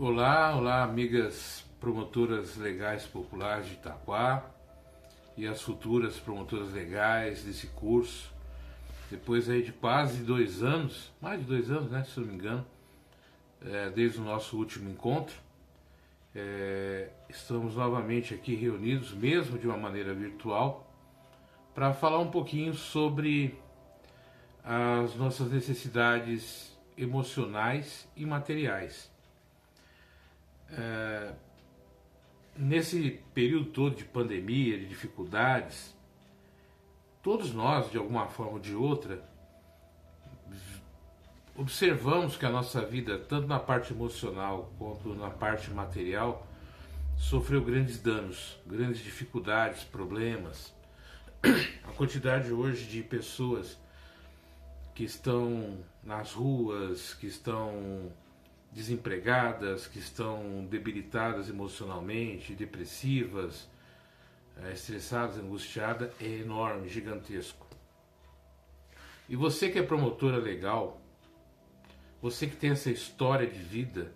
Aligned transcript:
Olá, 0.00 0.54
olá, 0.54 0.84
amigas 0.84 1.64
promotoras 1.80 2.56
legais 2.56 3.04
populares 3.04 3.66
de 3.66 3.72
Itaquá 3.72 4.48
e 5.36 5.44
as 5.44 5.60
futuras 5.60 6.20
promotoras 6.20 6.72
legais 6.72 7.42
desse 7.42 7.66
curso. 7.66 8.32
Depois 9.10 9.50
aí 9.50 9.60
de 9.60 9.72
quase 9.72 10.22
dois 10.22 10.62
anos, 10.62 11.10
mais 11.20 11.40
de 11.40 11.46
dois 11.46 11.68
anos, 11.68 11.90
né, 11.90 12.04
se 12.04 12.20
não 12.20 12.28
me 12.28 12.34
engano, 12.34 12.64
é, 13.60 13.90
desde 13.90 14.20
o 14.20 14.22
nosso 14.22 14.56
último 14.56 14.88
encontro, 14.88 15.34
é, 16.32 17.10
estamos 17.28 17.74
novamente 17.74 18.32
aqui 18.32 18.54
reunidos, 18.54 19.12
mesmo 19.12 19.58
de 19.58 19.66
uma 19.66 19.76
maneira 19.76 20.14
virtual, 20.14 20.88
para 21.74 21.92
falar 21.92 22.20
um 22.20 22.30
pouquinho 22.30 22.72
sobre 22.72 23.58
as 24.62 25.16
nossas 25.16 25.50
necessidades 25.50 26.78
emocionais 26.96 28.08
e 28.16 28.24
materiais. 28.24 29.17
É, 30.70 31.32
nesse 32.56 33.22
período 33.32 33.66
todo 33.66 33.94
de 33.94 34.04
pandemia, 34.04 34.78
de 34.78 34.86
dificuldades, 34.86 35.96
todos 37.22 37.52
nós, 37.54 37.90
de 37.90 37.98
alguma 37.98 38.26
forma 38.26 38.52
ou 38.52 38.58
de 38.58 38.74
outra, 38.74 39.22
observamos 41.56 42.36
que 42.36 42.46
a 42.46 42.50
nossa 42.50 42.84
vida, 42.84 43.18
tanto 43.18 43.46
na 43.46 43.58
parte 43.58 43.92
emocional 43.92 44.72
quanto 44.78 45.14
na 45.14 45.30
parte 45.30 45.70
material, 45.70 46.46
sofreu 47.16 47.64
grandes 47.64 48.00
danos, 48.00 48.58
grandes 48.66 49.02
dificuldades, 49.02 49.82
problemas. 49.84 50.72
A 51.84 51.92
quantidade 51.92 52.52
hoje 52.52 52.84
de 52.86 53.02
pessoas 53.02 53.78
que 54.94 55.04
estão 55.04 55.78
nas 56.02 56.32
ruas, 56.32 57.14
que 57.14 57.26
estão 57.26 58.10
desempregadas, 58.72 59.86
que 59.86 59.98
estão 59.98 60.66
debilitadas 60.66 61.48
emocionalmente, 61.48 62.54
depressivas, 62.54 63.68
eh, 64.62 64.72
estressadas, 64.72 65.38
angustiadas, 65.38 66.10
é 66.20 66.26
enorme, 66.26 66.88
gigantesco. 66.88 67.66
E 69.28 69.36
você 69.36 69.68
que 69.68 69.78
é 69.78 69.82
promotora 69.82 70.38
legal, 70.38 71.00
você 72.20 72.46
que 72.46 72.56
tem 72.56 72.70
essa 72.70 72.90
história 72.90 73.46
de 73.46 73.58
vida, 73.58 74.12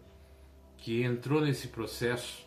que 0.78 1.02
entrou 1.02 1.40
nesse 1.40 1.68
processo 1.68 2.44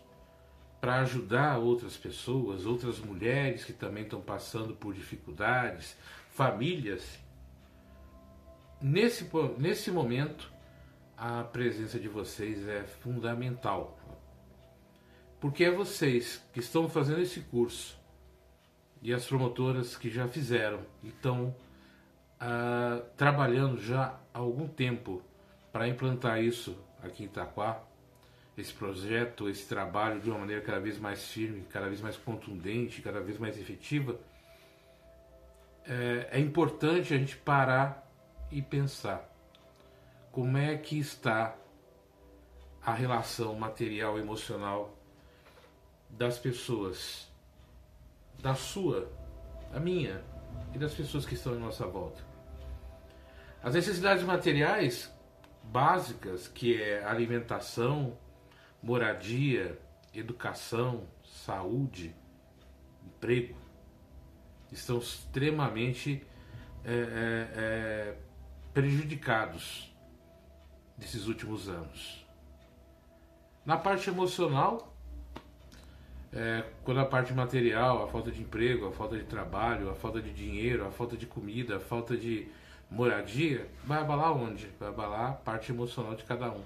para 0.82 1.00
ajudar 1.02 1.58
outras 1.58 1.96
pessoas, 1.96 2.66
outras 2.66 3.00
mulheres 3.00 3.64
que 3.64 3.74
também 3.74 4.04
estão 4.04 4.20
passando 4.22 4.76
por 4.76 4.94
dificuldades, 4.94 5.96
famílias, 6.30 7.18
nesse, 8.82 9.28
nesse 9.58 9.90
momento 9.90 10.52
a 11.18 11.44
presença 11.44 12.00
de 12.00 12.08
vocês 12.08 12.68
é 12.68 12.84
fundamental. 12.84 13.98
Porque 15.40 15.64
é 15.64 15.72
vocês 15.72 16.44
que 16.54 16.60
estão 16.60 16.90
fazendo 16.90 17.22
esse 17.22 17.42
curso 17.42 17.98
e 19.02 19.14
as 19.14 19.26
promotoras 19.26 19.96
que 19.96 20.10
já 20.10 20.28
fizeram 20.28 20.80
e 21.04 21.10
estão 21.10 21.56
ah, 22.40 23.02
trabalhando 23.16 23.80
já 23.80 24.20
há 24.34 24.40
algum 24.40 24.68
tempo 24.68 25.22
para 25.72 25.88
implantar 25.88 26.42
isso 26.42 26.78
aqui 27.02 27.24
em 27.24 27.26
Itaquá, 27.28 27.82
esse 28.58 28.74
projeto, 28.74 29.50
esse 29.50 29.68
trabalho 29.68 30.22
de 30.22 30.30
uma 30.30 30.40
maneira 30.40 30.62
cada 30.62 30.80
vez 30.80 30.98
mais 30.98 31.28
firme, 31.28 31.66
cada 31.70 31.88
vez 31.88 32.02
mais 32.02 32.18
contundente, 32.18 33.02
cada 33.02 33.20
vez 33.20 33.38
mais 33.38 33.58
efetiva, 33.58 34.20
é, 35.86 36.30
é 36.32 36.40
importante 36.40 37.14
a 37.14 37.18
gente 37.18 37.36
parar 37.38 38.10
e 38.50 38.62
pensar 38.62 39.35
como 40.36 40.58
é 40.58 40.76
que 40.76 41.00
está 41.00 41.56
a 42.86 42.94
relação 42.94 43.56
material 43.56 44.18
e 44.18 44.22
emocional 44.22 44.94
das 46.10 46.38
pessoas, 46.38 47.32
da 48.42 48.54
sua, 48.54 49.10
a 49.74 49.80
minha 49.80 50.22
e 50.74 50.78
das 50.78 50.94
pessoas 50.94 51.26
que 51.26 51.36
estão 51.36 51.56
em 51.56 51.60
nossa 51.60 51.88
volta. 51.88 52.22
As 53.64 53.76
necessidades 53.76 54.26
materiais 54.26 55.10
básicas, 55.64 56.50
que 56.50 56.82
é 56.82 57.02
alimentação, 57.06 58.18
moradia, 58.84 59.80
educação, 60.14 61.08
saúde, 61.24 62.14
emprego, 63.06 63.56
estão 64.70 64.98
extremamente 64.98 66.28
é, 66.84 66.92
é, 66.92 67.50
é, 67.56 68.18
prejudicados 68.74 69.95
desses 70.98 71.28
últimos 71.28 71.68
anos. 71.68 72.26
Na 73.66 73.78
parte 73.78 74.10
emocional, 74.10 74.94
é, 76.32 76.64
quando 76.84 77.00
a 77.00 77.06
parte 77.06 77.34
material, 77.34 78.04
a 78.04 78.08
falta 78.08 78.32
de 78.32 78.42
emprego, 78.42 78.88
a 78.88 78.92
falta 78.92 79.18
de 79.18 79.24
trabalho, 79.24 79.90
a 79.90 79.96
falta 79.96 80.22
de 80.22 80.32
dinheiro, 80.32 80.86
a 80.86 80.92
falta 80.92 81.16
de 81.16 81.26
comida, 81.26 81.78
a 81.78 81.80
falta 81.80 82.16
de 82.16 82.48
moradia, 82.90 83.68
vai 83.84 84.00
abalar 84.00 84.34
onde? 84.34 84.68
Vai 84.80 84.90
abalar 84.90 85.30
a 85.32 85.34
parte 85.34 85.72
emocional 85.72 86.14
de 86.14 86.24
cada 86.24 86.52
um. 86.52 86.64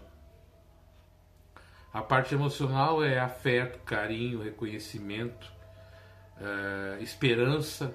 A 1.93 2.01
parte 2.01 2.35
emocional 2.35 3.03
é 3.03 3.19
afeto, 3.19 3.79
carinho, 3.79 4.43
reconhecimento, 4.43 5.51
é, 6.39 7.01
esperança, 7.01 7.93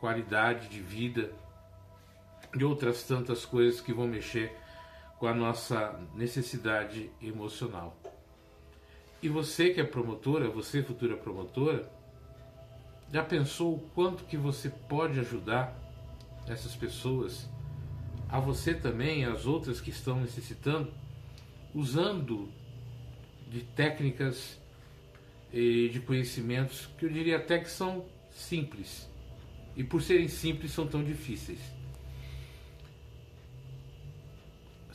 qualidade 0.00 0.68
de 0.68 0.80
vida 0.80 1.32
e 2.54 2.64
outras 2.64 3.02
tantas 3.04 3.44
coisas 3.44 3.80
que 3.80 3.92
vão 3.92 4.06
mexer 4.06 4.61
com 5.22 5.28
a 5.28 5.34
nossa 5.34 6.00
necessidade 6.16 7.08
emocional. 7.22 7.96
E 9.22 9.28
você 9.28 9.70
que 9.70 9.80
é 9.80 9.84
promotora, 9.84 10.50
você 10.50 10.82
futura 10.82 11.16
promotora, 11.16 11.88
já 13.12 13.22
pensou 13.22 13.76
o 13.76 13.78
quanto 13.94 14.24
que 14.24 14.36
você 14.36 14.68
pode 14.68 15.20
ajudar 15.20 15.78
essas 16.48 16.74
pessoas, 16.74 17.48
a 18.28 18.40
você 18.40 18.74
também, 18.74 19.24
as 19.24 19.46
outras 19.46 19.80
que 19.80 19.90
estão 19.90 20.20
necessitando, 20.20 20.92
usando 21.72 22.48
de 23.46 23.60
técnicas 23.60 24.60
e 25.52 25.88
de 25.90 26.00
conhecimentos 26.00 26.88
que 26.98 27.06
eu 27.06 27.10
diria 27.10 27.36
até 27.36 27.60
que 27.60 27.70
são 27.70 28.06
simples. 28.32 29.08
E 29.76 29.84
por 29.84 30.02
serem 30.02 30.26
simples 30.26 30.72
são 30.72 30.84
tão 30.84 31.04
difíceis. 31.04 31.60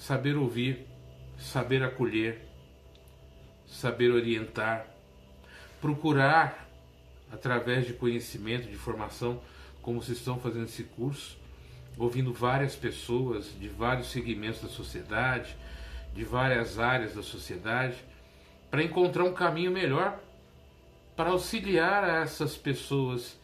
Saber 0.07 0.37
ouvir, 0.37 0.87
saber 1.37 1.83
acolher, 1.83 2.39
saber 3.67 4.09
orientar, 4.09 4.87
procurar 5.81 6.65
através 7.29 7.85
de 7.85 7.91
conhecimento, 7.91 8.69
de 8.69 8.77
formação, 8.77 9.41
como 9.81 10.01
vocês 10.01 10.17
estão 10.17 10.39
fazendo 10.39 10.63
esse 10.63 10.85
curso, 10.85 11.37
ouvindo 11.97 12.31
várias 12.31 12.73
pessoas 12.73 13.53
de 13.59 13.67
vários 13.67 14.09
segmentos 14.09 14.61
da 14.61 14.69
sociedade, 14.69 15.53
de 16.13 16.23
várias 16.23 16.79
áreas 16.79 17.13
da 17.13 17.21
sociedade, 17.21 17.97
para 18.71 18.81
encontrar 18.81 19.25
um 19.25 19.33
caminho 19.33 19.71
melhor 19.71 20.17
para 21.17 21.31
auxiliar 21.31 22.23
essas 22.23 22.55
pessoas 22.55 23.37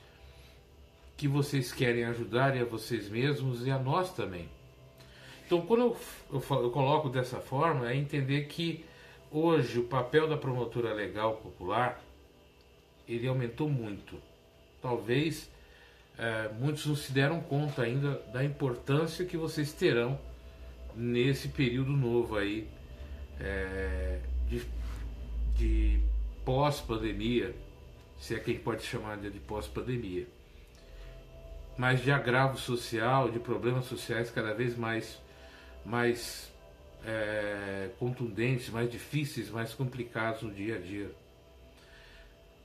que 1.17 1.27
vocês 1.27 1.73
querem 1.73 2.05
ajudar 2.05 2.55
e 2.55 2.61
a 2.61 2.65
vocês 2.65 3.09
mesmos 3.09 3.67
e 3.67 3.69
a 3.69 3.77
nós 3.77 4.13
também. 4.13 4.47
Então, 5.45 5.61
quando 5.61 5.81
eu, 5.81 5.97
eu, 6.31 6.63
eu 6.63 6.71
coloco 6.71 7.09
dessa 7.09 7.39
forma, 7.39 7.91
é 7.91 7.95
entender 7.95 8.45
que 8.45 8.85
hoje 9.31 9.79
o 9.79 9.83
papel 9.83 10.27
da 10.27 10.37
promotora 10.37 10.93
legal 10.93 11.37
popular 11.37 12.01
ele 13.07 13.27
aumentou 13.27 13.69
muito. 13.69 14.17
Talvez 14.81 15.49
é, 16.17 16.49
muitos 16.59 16.85
não 16.85 16.95
se 16.95 17.11
deram 17.11 17.41
conta 17.41 17.81
ainda 17.81 18.21
da 18.31 18.43
importância 18.43 19.25
que 19.25 19.35
vocês 19.35 19.73
terão 19.73 20.19
nesse 20.95 21.47
período 21.49 21.91
novo 21.91 22.37
aí 22.37 22.67
é, 23.39 24.19
de, 24.47 24.63
de 25.55 25.99
pós-pandemia, 26.45 27.55
se 28.19 28.35
é 28.35 28.39
quem 28.39 28.57
pode 28.57 28.83
chamar 28.83 29.17
de 29.17 29.39
pós-pandemia, 29.39 30.27
mas 31.77 32.01
de 32.03 32.11
agravo 32.11 32.57
social, 32.57 33.31
de 33.31 33.39
problemas 33.39 33.85
sociais 33.85 34.29
cada 34.29 34.53
vez 34.53 34.77
mais 34.77 35.19
mais 35.85 36.51
é, 37.05 37.89
contundentes, 37.99 38.69
mais 38.69 38.89
difíceis, 38.89 39.49
mais 39.49 39.73
complicados 39.73 40.43
no 40.43 40.51
dia 40.51 40.75
a 40.75 40.79
dia. 40.79 41.11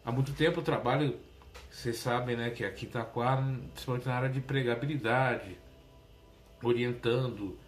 Há 0.04 0.12
muito 0.12 0.32
tempo 0.32 0.60
eu 0.60 0.64
trabalho, 0.64 1.18
vocês 1.70 1.96
sabem, 1.98 2.36
né, 2.36 2.50
que 2.50 2.64
aqui 2.64 2.86
em 2.86 2.88
Itaquá, 2.88 3.36
principalmente 3.72 4.06
na 4.06 4.14
área 4.14 4.28
de 4.28 4.38
empregabilidade, 4.38 5.58
orientando 6.62 7.58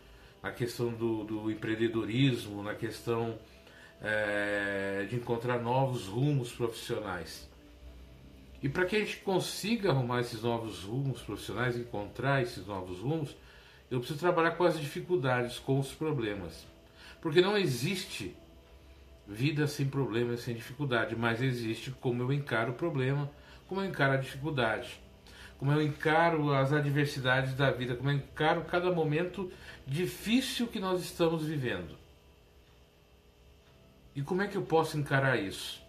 na 0.42 0.50
questão 0.50 0.90
do, 0.90 1.24
do 1.24 1.50
empreendedorismo, 1.50 2.62
na 2.62 2.74
questão 2.74 3.38
é, 4.00 5.06
de 5.08 5.16
encontrar 5.16 5.58
novos 5.60 6.06
rumos 6.06 6.52
profissionais. 6.52 7.48
E 8.62 8.68
para 8.68 8.84
que 8.84 8.96
a 8.96 8.98
gente 9.00 9.18
consiga 9.18 9.90
arrumar 9.90 10.20
esses 10.20 10.42
novos 10.42 10.84
rumos 10.84 11.22
profissionais, 11.22 11.76
encontrar 11.76 12.42
esses 12.42 12.66
novos 12.66 12.98
rumos, 12.98 13.36
eu 13.90 13.98
preciso 13.98 14.20
trabalhar 14.20 14.52
com 14.52 14.64
as 14.64 14.78
dificuldades, 14.78 15.58
com 15.58 15.78
os 15.78 15.92
problemas. 15.92 16.66
Porque 17.20 17.40
não 17.40 17.58
existe 17.58 18.36
vida 19.26 19.66
sem 19.66 19.86
problema, 19.86 20.36
sem 20.36 20.54
dificuldade, 20.54 21.16
mas 21.16 21.42
existe 21.42 21.90
como 21.90 22.22
eu 22.22 22.32
encaro 22.32 22.72
o 22.72 22.74
problema, 22.74 23.30
como 23.68 23.80
eu 23.80 23.86
encaro 23.86 24.14
a 24.14 24.16
dificuldade, 24.16 25.00
como 25.58 25.72
eu 25.72 25.82
encaro 25.82 26.52
as 26.54 26.72
adversidades 26.72 27.54
da 27.54 27.70
vida, 27.70 27.94
como 27.96 28.10
eu 28.10 28.16
encaro 28.16 28.62
cada 28.62 28.90
momento 28.90 29.50
difícil 29.86 30.66
que 30.66 30.80
nós 30.80 31.00
estamos 31.02 31.44
vivendo. 31.44 31.98
E 34.14 34.22
como 34.22 34.42
é 34.42 34.48
que 34.48 34.56
eu 34.56 34.62
posso 34.62 34.98
encarar 34.98 35.36
isso? 35.36 35.80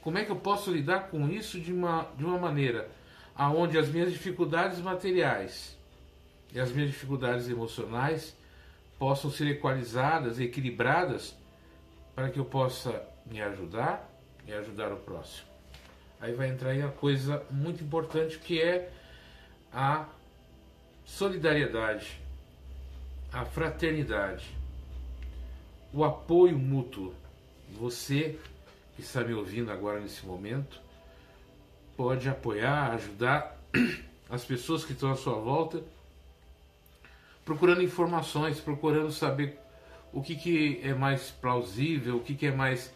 Como 0.00 0.18
é 0.18 0.24
que 0.24 0.30
eu 0.30 0.36
posso 0.36 0.70
lidar 0.70 1.08
com 1.08 1.28
isso 1.28 1.60
de 1.60 1.72
uma, 1.72 2.08
de 2.16 2.24
uma 2.24 2.38
maneira 2.38 2.88
aonde 3.34 3.76
as 3.76 3.88
minhas 3.88 4.12
dificuldades 4.12 4.80
materiais 4.80 5.75
e 6.52 6.60
as 6.60 6.70
minhas 6.72 6.90
dificuldades 6.90 7.48
emocionais 7.48 8.36
possam 8.98 9.30
ser 9.30 9.48
equalizadas, 9.48 10.40
equilibradas, 10.40 11.36
para 12.14 12.30
que 12.30 12.38
eu 12.38 12.44
possa 12.44 13.02
me 13.26 13.42
ajudar 13.42 14.10
e 14.46 14.52
ajudar 14.52 14.92
o 14.92 14.96
próximo. 14.96 15.46
Aí 16.20 16.32
vai 16.32 16.48
entrar 16.48 16.70
aí 16.70 16.82
a 16.82 16.88
coisa 16.88 17.44
muito 17.50 17.84
importante 17.84 18.38
que 18.38 18.60
é 18.60 18.90
a 19.72 20.06
solidariedade, 21.04 22.18
a 23.32 23.44
fraternidade, 23.44 24.46
o 25.92 26.04
apoio 26.04 26.58
mútuo. 26.58 27.14
Você 27.78 28.38
que 28.94 29.02
está 29.02 29.22
me 29.22 29.34
ouvindo 29.34 29.70
agora 29.70 30.00
nesse 30.00 30.24
momento 30.24 30.80
pode 31.96 32.28
apoiar, 32.28 32.92
ajudar 32.92 33.60
as 34.30 34.44
pessoas 34.44 34.84
que 34.84 34.92
estão 34.92 35.10
à 35.10 35.16
sua 35.16 35.34
volta, 35.34 35.82
procurando 37.46 37.80
informações, 37.80 38.60
procurando 38.60 39.12
saber 39.12 39.56
o 40.12 40.20
que, 40.20 40.34
que 40.34 40.80
é 40.82 40.92
mais 40.92 41.30
plausível, 41.30 42.16
o 42.16 42.20
que, 42.20 42.34
que 42.34 42.46
é 42.46 42.50
mais 42.50 42.92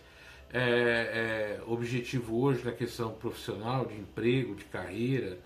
é, 0.52 0.60
é, 0.60 1.62
objetivo 1.66 2.42
hoje 2.42 2.64
na 2.64 2.72
questão 2.72 3.12
profissional, 3.12 3.86
de 3.86 3.94
emprego, 3.94 4.56
de 4.56 4.64
carreira, 4.64 5.38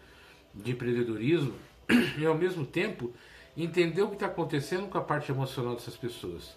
de 0.55 0.73
empreendedorismo, 0.73 1.53
e 2.19 2.25
ao 2.25 2.35
mesmo 2.35 2.65
tempo 2.65 3.13
entender 3.55 4.01
o 4.01 4.09
que 4.09 4.15
está 4.15 4.27
acontecendo 4.27 4.89
com 4.89 4.97
a 4.97 5.03
parte 5.03 5.31
emocional 5.31 5.75
dessas 5.75 5.97
pessoas. 5.97 6.57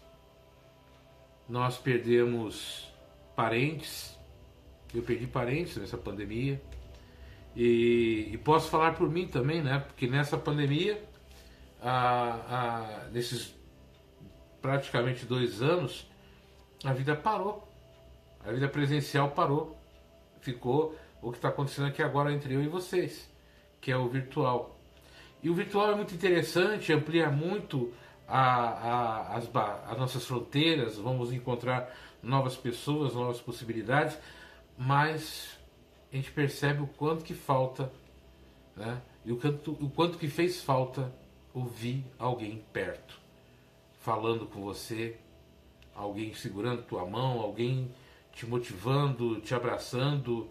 Nós 1.49 1.77
perdemos 1.77 2.89
parentes, 3.35 4.17
eu 4.95 5.03
perdi 5.03 5.27
parentes 5.27 5.75
nessa 5.75 5.97
pandemia, 5.97 6.61
e, 7.53 8.29
e, 8.31 8.37
posso 8.37 8.69
falar 8.69 8.93
por 8.93 9.09
mim 9.09 9.27
também, 9.27 9.63
né? 9.63 9.79
Porque 9.79 10.05
nessa 10.05 10.37
pandemia, 10.37 11.03
a, 11.81 13.05
a, 13.05 13.09
nesses 13.11 13.55
praticamente 14.61 15.25
dois 15.25 15.61
anos, 15.61 16.09
a 16.83 16.93
vida 16.93 17.15
parou. 17.15 17.67
A 18.45 18.51
vida 18.51 18.67
presencial 18.67 19.31
parou. 19.31 19.77
Ficou 20.41 20.95
o 21.21 21.31
que 21.31 21.37
está 21.37 21.49
acontecendo 21.49 21.87
aqui 21.87 22.01
agora 22.01 22.31
entre 22.31 22.53
eu 22.53 22.63
e 22.63 22.67
vocês, 22.67 23.29
que 23.81 23.91
é 23.91 23.97
o 23.97 24.07
virtual. 24.07 24.79
E 25.41 25.49
o 25.49 25.53
virtual 25.53 25.91
é 25.91 25.95
muito 25.95 26.13
interessante, 26.13 26.91
amplia 26.91 27.29
muito 27.29 27.93
a, 28.27 28.41
a, 28.41 29.35
as, 29.37 29.49
as 29.89 29.97
nossas 29.97 30.25
fronteiras, 30.25 30.97
vamos 30.97 31.31
encontrar 31.31 31.93
novas 32.21 32.55
pessoas, 32.55 33.13
novas 33.13 33.39
possibilidades, 33.39 34.17
mas 34.77 35.57
a 36.11 36.15
gente 36.15 36.31
percebe 36.31 36.81
o 36.81 36.87
quanto 36.87 37.23
que 37.23 37.33
falta, 37.33 37.91
né? 38.75 39.01
E 39.25 39.31
o 39.31 39.37
quanto, 39.37 39.71
o 39.71 39.89
quanto 39.89 40.17
que 40.17 40.27
fez 40.27 40.61
falta 40.61 41.11
ouvir 41.57 42.05
alguém 42.19 42.63
perto, 42.71 43.19
falando 43.99 44.45
com 44.45 44.61
você, 44.61 45.17
alguém 45.95 46.33
segurando 46.33 46.83
tua 46.83 47.05
mão, 47.05 47.39
alguém 47.39 47.91
te 48.31 48.45
motivando, 48.45 49.41
te 49.41 49.55
abraçando, 49.55 50.47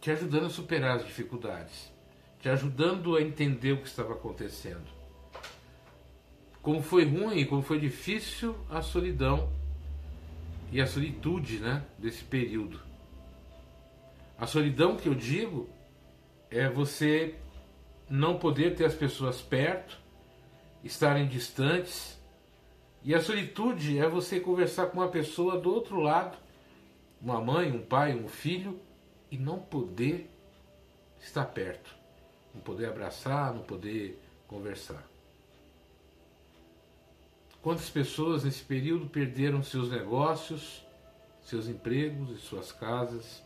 te 0.00 0.10
ajudando 0.10 0.46
a 0.46 0.50
superar 0.50 0.96
as 0.96 1.04
dificuldades, 1.04 1.92
te 2.40 2.48
ajudando 2.48 3.16
a 3.16 3.22
entender 3.22 3.72
o 3.72 3.82
que 3.82 3.88
estava 3.88 4.14
acontecendo. 4.14 4.86
Como 6.62 6.82
foi 6.82 7.04
ruim, 7.04 7.44
como 7.44 7.62
foi 7.62 7.78
difícil 7.78 8.56
a 8.70 8.80
solidão 8.80 9.52
e 10.72 10.80
a 10.80 10.86
solitude 10.86 11.58
né, 11.58 11.84
desse 11.98 12.24
período. 12.24 12.80
A 14.38 14.46
solidão 14.46 14.96
que 14.96 15.08
eu 15.08 15.14
digo 15.14 15.68
é 16.50 16.68
você 16.68 17.34
não 18.08 18.38
poder 18.38 18.74
ter 18.74 18.84
as 18.84 18.94
pessoas 18.94 19.40
perto, 19.40 20.05
estarem 20.84 21.26
distantes. 21.26 22.18
E 23.02 23.14
a 23.14 23.20
solitude 23.20 23.98
é 23.98 24.08
você 24.08 24.40
conversar 24.40 24.86
com 24.86 24.98
uma 24.98 25.08
pessoa 25.08 25.58
do 25.58 25.72
outro 25.72 26.00
lado, 26.00 26.36
uma 27.20 27.40
mãe, 27.40 27.70
um 27.70 27.82
pai, 27.82 28.14
um 28.14 28.28
filho, 28.28 28.80
e 29.30 29.38
não 29.38 29.58
poder 29.58 30.30
estar 31.20 31.44
perto, 31.46 31.94
não 32.54 32.60
poder 32.60 32.86
abraçar, 32.86 33.54
não 33.54 33.62
poder 33.62 34.20
conversar. 34.46 35.02
Quantas 37.62 37.90
pessoas 37.90 38.44
nesse 38.44 38.62
período 38.62 39.06
perderam 39.06 39.62
seus 39.62 39.90
negócios, 39.90 40.84
seus 41.42 41.66
empregos 41.68 42.30
e 42.30 42.40
suas 42.40 42.70
casas? 42.70 43.44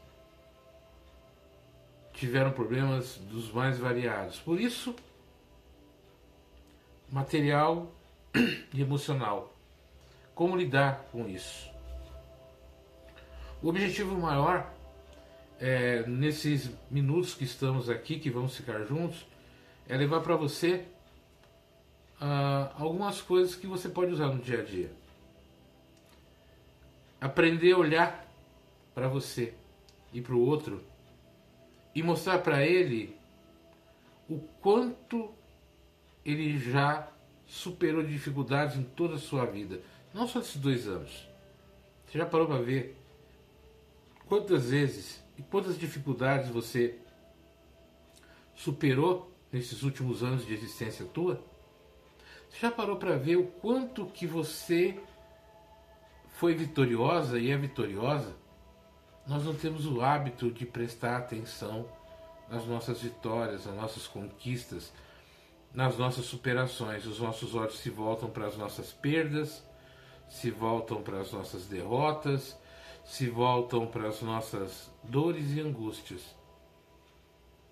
tiveram 2.21 2.53
problemas 2.53 3.17
dos 3.31 3.51
mais 3.51 3.79
variados. 3.79 4.39
Por 4.39 4.61
isso, 4.61 4.95
material 7.11 7.93
e 8.73 8.81
emocional. 8.81 9.55
Como 10.35 10.57
lidar 10.57 11.07
com 11.13 11.29
isso? 11.29 11.71
O 13.63 13.69
objetivo 13.69 14.19
maior, 14.19 14.73
é, 15.59 16.07
nesses 16.07 16.71
minutos 16.91 17.35
que 17.35 17.45
estamos 17.45 17.91
aqui, 17.91 18.19
que 18.19 18.31
vamos 18.31 18.57
ficar 18.57 18.85
juntos, 18.85 19.27
é 19.89 19.97
levar 19.97 20.21
para 20.21 20.37
você 20.37 20.87
uh, 22.21 22.71
algumas 22.79 23.21
coisas 23.21 23.55
que 23.55 23.67
você 23.67 23.89
pode 23.89 24.13
usar 24.13 24.29
no 24.29 24.39
dia 24.39 24.61
a 24.61 24.65
dia. 24.65 24.91
Aprender 27.21 27.73
a 27.73 27.79
olhar 27.79 28.27
para 28.95 29.09
você 29.09 29.53
e 30.13 30.21
para 30.21 30.35
o 30.35 30.47
outro 30.47 30.83
e 31.95 32.03
mostrar 32.03 32.39
para 32.39 32.65
ele 32.65 33.17
o 34.29 34.39
quanto 34.61 35.35
ele 36.25 36.59
já 36.59 37.09
superou 37.47 38.03
dificuldades 38.03 38.77
em 38.77 38.83
toda 38.83 39.15
a 39.15 39.19
sua 39.19 39.45
vida, 39.45 39.81
não 40.13 40.27
só 40.27 40.41
esses 40.41 40.57
dois 40.57 40.87
anos. 40.87 41.29
Você 42.07 42.19
já 42.19 42.27
parou 42.27 42.47
para 42.47 42.63
ver 42.63 42.97
quantas 44.27 44.71
vezes 44.71 45.23
e 45.39 45.43
quantas 45.43 45.79
dificuldades 45.79 46.51
você 46.51 46.99
superou 48.55 49.33
nesses 49.53 49.83
últimos 49.83 50.23
anos 50.23 50.47
de 50.47 50.55
existência 50.55 51.05
tua? 51.07 51.43
Você 52.49 52.59
já 52.61 52.71
parou 52.71 52.97
para 52.97 53.17
ver 53.17 53.37
o 53.37 53.47
quanto 53.47 54.07
que 54.07 54.27
você 54.27 54.99
foi 56.35 56.55
vitoriosa 56.55 57.39
e 57.39 57.51
é 57.51 57.57
vitoriosa? 57.57 58.41
nós 59.31 59.45
não 59.45 59.55
temos 59.55 59.87
o 59.87 60.01
hábito 60.01 60.51
de 60.51 60.67
prestar 60.67 61.17
atenção 61.17 61.87
nas 62.49 62.67
nossas 62.67 63.01
vitórias, 63.01 63.65
nas 63.65 63.77
nossas 63.77 64.07
conquistas, 64.09 64.93
nas 65.75 65.97
nossas 65.97 66.25
superações. 66.25 67.07
Os 67.07 67.21
nossos 67.21 67.55
olhos 67.55 67.79
se 67.79 67.91
voltam 67.91 68.31
para 68.31 68.47
as 68.47 68.57
nossas 68.57 68.93
perdas, 68.93 69.65
se 70.29 70.51
voltam 70.51 71.03
para 71.03 71.21
as 71.21 71.33
nossas 71.33 71.67
derrotas, 71.67 72.59
se 73.05 73.29
voltam 73.29 73.87
para 73.87 74.09
as 74.09 74.21
nossas 74.23 74.91
dores 75.03 75.53
e 75.53 75.61
angústias. 75.61 76.23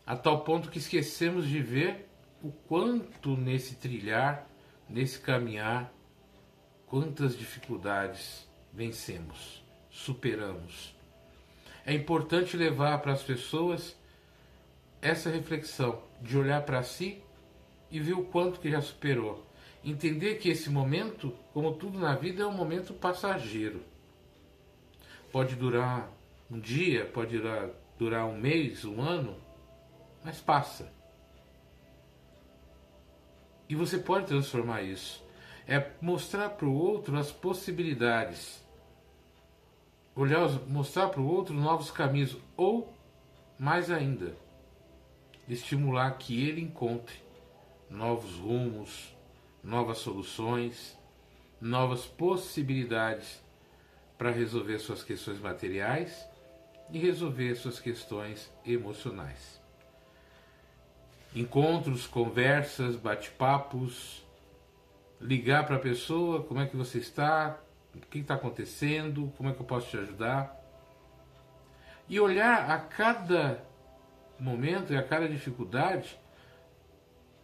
A 0.07 0.17
tal 0.17 0.43
ponto 0.43 0.71
que 0.71 0.79
esquecemos 0.79 1.47
de 1.47 1.61
ver 1.61 2.09
o 2.43 2.51
quanto 2.51 3.37
nesse 3.37 3.75
trilhar, 3.75 4.49
nesse 4.89 5.21
caminhar, 5.21 5.93
quantas 6.87 7.37
dificuldades 7.37 8.49
vencemos, 8.73 9.63
superamos 9.91 10.99
é 11.89 11.95
importante 11.95 12.55
levar 12.55 12.99
para 12.99 13.15
as 13.15 13.23
pessoas 13.23 13.97
essa 15.01 15.31
reflexão 15.31 16.03
de 16.21 16.37
olhar 16.37 16.61
para 16.61 16.83
si 16.83 17.23
e 17.91 18.01
ver 18.01 18.15
o 18.15 18.25
quanto 18.25 18.61
que 18.61 18.71
já 18.71 18.81
superou. 18.81 19.47
Entender 19.85 20.37
que 20.37 20.49
esse 20.49 20.69
momento, 20.69 21.33
como 21.53 21.75
tudo 21.75 21.99
na 21.99 22.15
vida, 22.15 22.43
é 22.43 22.47
um 22.47 22.53
momento 22.53 22.93
passageiro. 22.93 23.83
Pode 25.31 25.55
durar 25.55 26.11
um 26.51 26.59
dia, 26.59 27.05
pode 27.07 27.39
durar, 27.39 27.71
durar 27.99 28.27
um 28.27 28.39
mês, 28.39 28.85
um 28.85 29.01
ano, 29.01 29.37
mas 30.25 30.41
passa. 30.41 30.93
E 33.69 33.75
você 33.75 33.99
pode 33.99 34.27
transformar 34.27 34.83
isso. 34.83 35.25
É 35.67 35.91
mostrar 36.01 36.49
para 36.51 36.67
o 36.67 36.75
outro 36.75 37.17
as 37.17 37.31
possibilidades 37.31 38.67
olhar, 40.17 40.49
mostrar 40.67 41.09
para 41.09 41.21
o 41.21 41.27
outro 41.27 41.55
novos 41.55 41.91
caminhos 41.91 42.37
ou, 42.57 42.93
mais 43.59 43.91
ainda, 43.91 44.35
estimular 45.49 46.11
que 46.19 46.49
ele 46.49 46.61
encontre 46.61 47.28
novos 47.91 48.35
rumos, 48.35 49.15
novas 49.63 49.99
soluções, 49.99 50.97
novas 51.61 52.05
possibilidades 52.05 53.43
para 54.17 54.31
resolver 54.31 54.79
suas 54.79 55.03
questões 55.03 55.39
materiais 55.39 56.27
e 56.91 56.99
resolver 56.99 57.55
suas 57.55 57.79
questões 57.81 58.51
emocionais. 58.65 59.61
Encontros, 61.35 62.07
conversas, 62.07 62.97
bate-papos, 62.97 64.25
ligar 65.21 65.67
para 65.67 65.77
a 65.77 65.81
pessoa, 65.81 66.43
como 66.43 66.61
é 66.61 66.67
que 66.67 66.77
você 66.77 66.99
está, 66.99 67.59
o 67.95 67.99
que 67.99 68.21
está 68.21 68.35
acontecendo, 68.35 69.33
como 69.37 69.51
é 69.51 69.53
que 69.53 69.61
eu 69.61 69.67
posso 69.67 69.89
te 69.91 69.99
ajudar. 69.99 70.57
E 72.09 72.19
olhar 72.19 72.71
a 72.71 72.79
cada 72.79 73.63
momento 74.39 74.93
e 74.93 74.97
a 74.97 75.03
cada 75.03 75.29
dificuldade 75.29 76.19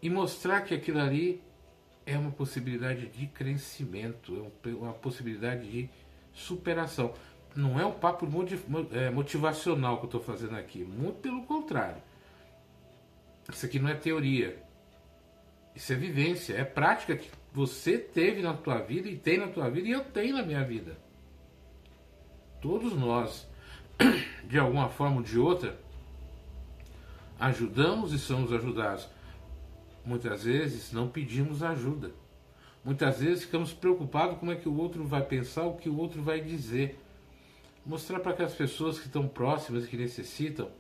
e 0.04 0.10
mostrar 0.10 0.60
que 0.60 0.74
aquilo 0.74 1.00
ali 1.00 1.42
é 2.04 2.18
uma 2.18 2.30
possibilidade 2.30 3.06
de 3.06 3.26
crescimento, 3.26 4.52
é 4.62 4.68
uma 4.68 4.92
possibilidade 4.92 5.66
de 5.66 5.88
superação. 6.30 7.14
Não 7.56 7.80
é 7.80 7.86
um 7.86 7.92
papo 7.92 8.28
é, 8.92 9.08
motivacional 9.08 9.96
que 9.96 10.02
eu 10.02 10.08
estou 10.08 10.20
fazendo 10.20 10.56
aqui, 10.56 10.84
muito 10.84 11.20
pelo 11.20 11.42
contrário. 11.44 12.02
Isso 13.50 13.64
aqui 13.64 13.78
não 13.78 13.88
é 13.88 13.94
teoria, 13.94 14.62
isso 15.74 15.90
é 15.90 15.96
vivência, 15.96 16.52
é 16.52 16.64
prática 16.64 17.16
que 17.16 17.30
você 17.50 17.96
teve 17.96 18.42
na 18.42 18.52
tua 18.52 18.80
vida 18.80 19.08
e 19.08 19.16
tem 19.16 19.38
na 19.38 19.48
tua 19.48 19.70
vida 19.70 19.88
e 19.88 19.92
eu 19.92 20.04
tenho 20.04 20.36
na 20.36 20.42
minha 20.42 20.64
vida. 20.64 20.98
Todos 22.60 22.92
nós, 22.92 23.48
de 24.44 24.58
alguma 24.58 24.90
forma 24.90 25.16
ou 25.16 25.22
de 25.22 25.38
outra, 25.38 25.78
ajudamos 27.40 28.12
e 28.12 28.18
somos 28.18 28.52
ajudados. 28.52 29.13
Muitas 30.04 30.44
vezes 30.44 30.92
não 30.92 31.08
pedimos 31.08 31.62
ajuda. 31.62 32.12
Muitas 32.84 33.20
vezes 33.20 33.44
ficamos 33.44 33.72
preocupados 33.72 34.38
como 34.38 34.52
é 34.52 34.56
que 34.56 34.68
o 34.68 34.76
outro 34.76 35.04
vai 35.04 35.22
pensar, 35.22 35.64
o 35.64 35.76
que 35.76 35.88
o 35.88 35.96
outro 35.96 36.22
vai 36.22 36.40
dizer. 36.40 36.98
Mostrar 37.86 38.20
para 38.20 38.32
aquelas 38.32 38.54
pessoas 38.54 38.98
que 38.98 39.06
estão 39.06 39.26
próximas 39.26 39.86
que 39.86 39.96
necessitam 39.96 40.70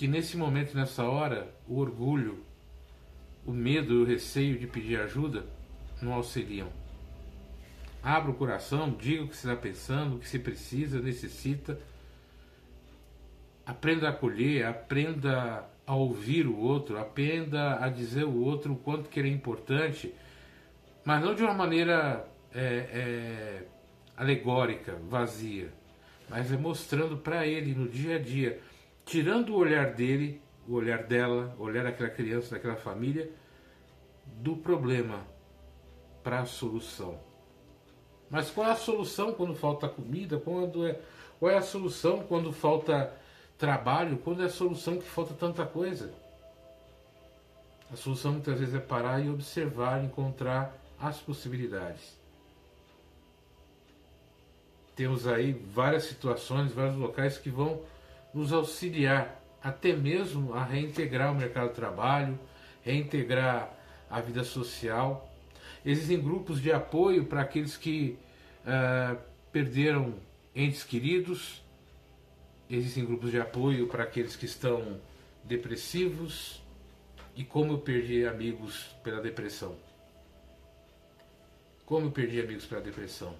que 0.00 0.08
nesse 0.08 0.34
momento, 0.34 0.74
nessa 0.74 1.04
hora, 1.04 1.54
o 1.68 1.78
orgulho, 1.78 2.42
o 3.44 3.52
medo 3.52 3.92
e 3.92 3.96
o 3.98 4.04
receio 4.06 4.58
de 4.58 4.66
pedir 4.66 4.98
ajuda 4.98 5.44
não 6.00 6.14
auxiliam. 6.14 6.68
Abra 8.02 8.30
o 8.30 8.34
coração, 8.34 8.90
diga 8.98 9.24
o 9.24 9.28
que 9.28 9.34
está 9.34 9.54
pensando, 9.54 10.16
o 10.16 10.18
que 10.18 10.26
você 10.26 10.38
precisa, 10.38 11.02
necessita. 11.02 11.78
Aprenda 13.66 14.06
a 14.06 14.10
acolher, 14.10 14.64
aprenda 14.64 15.68
a 15.90 15.94
ouvir 15.96 16.46
o 16.46 16.56
outro, 16.56 16.98
aprenda 16.98 17.84
a 17.84 17.88
dizer 17.88 18.24
o 18.24 18.44
outro 18.44 18.74
o 18.74 18.76
quanto 18.76 19.10
que 19.10 19.18
ele 19.18 19.28
é 19.28 19.32
importante, 19.32 20.14
mas 21.04 21.20
não 21.20 21.34
de 21.34 21.42
uma 21.42 21.52
maneira 21.52 22.28
é, 22.54 22.62
é, 22.62 23.62
alegórica, 24.16 24.96
vazia, 25.08 25.72
mas 26.28 26.52
é 26.52 26.56
mostrando 26.56 27.16
para 27.16 27.44
ele 27.44 27.74
no 27.74 27.88
dia 27.88 28.16
a 28.16 28.18
dia, 28.20 28.60
tirando 29.04 29.50
o 29.50 29.56
olhar 29.56 29.92
dele 29.92 30.40
o 30.68 30.74
olhar 30.74 31.02
dela, 31.02 31.52
o 31.58 31.64
olhar 31.64 31.82
daquela 31.82 32.08
criança, 32.10 32.54
daquela 32.54 32.76
família, 32.76 33.28
do 34.24 34.56
problema 34.56 35.26
para 36.22 36.38
a 36.38 36.46
solução. 36.46 37.18
Mas 38.30 38.48
qual 38.50 38.68
é 38.68 38.70
a 38.70 38.76
solução 38.76 39.32
quando 39.32 39.56
falta 39.56 39.88
comida? 39.88 40.38
Quando 40.38 40.86
é, 40.86 41.00
qual 41.40 41.50
é 41.50 41.56
a 41.56 41.62
solução 41.62 42.22
quando 42.22 42.52
falta 42.52 43.12
trabalho? 43.60 44.16
Quando 44.18 44.42
é 44.42 44.46
a 44.46 44.50
solução 44.50 44.98
que 44.98 45.06
falta 45.06 45.34
tanta 45.34 45.64
coisa? 45.64 46.12
A 47.92 47.96
solução 47.96 48.32
muitas 48.32 48.58
vezes 48.58 48.74
é 48.74 48.80
parar 48.80 49.20
e 49.20 49.28
observar, 49.28 50.02
encontrar 50.02 50.74
as 50.98 51.18
possibilidades. 51.18 52.18
Temos 54.96 55.26
aí 55.26 55.52
várias 55.52 56.04
situações, 56.04 56.72
vários 56.72 56.96
locais 56.96 57.38
que 57.38 57.50
vão 57.50 57.80
nos 58.32 58.52
auxiliar 58.52 59.40
até 59.62 59.94
mesmo 59.94 60.54
a 60.54 60.64
reintegrar 60.64 61.32
o 61.32 61.34
mercado 61.34 61.68
de 61.68 61.74
trabalho, 61.74 62.38
reintegrar 62.82 63.70
a 64.08 64.20
vida 64.20 64.42
social. 64.44 65.28
Existem 65.84 66.20
grupos 66.20 66.60
de 66.60 66.72
apoio 66.72 67.26
para 67.26 67.42
aqueles 67.42 67.76
que 67.76 68.18
uh, 68.64 69.18
perderam 69.52 70.14
entes 70.54 70.82
queridos, 70.82 71.62
existem 72.70 73.04
grupos 73.04 73.30
de 73.30 73.40
apoio 73.40 73.88
para 73.88 74.04
aqueles 74.04 74.36
que 74.36 74.46
estão 74.46 75.00
depressivos 75.44 76.62
e 77.34 77.44
como 77.44 77.72
eu 77.72 77.78
perdi 77.78 78.24
amigos 78.24 78.94
pela 79.02 79.20
depressão. 79.20 79.76
Como 81.84 82.06
eu 82.06 82.10
perdi 82.12 82.40
amigos 82.40 82.66
pela 82.66 82.80
depressão? 82.80 83.34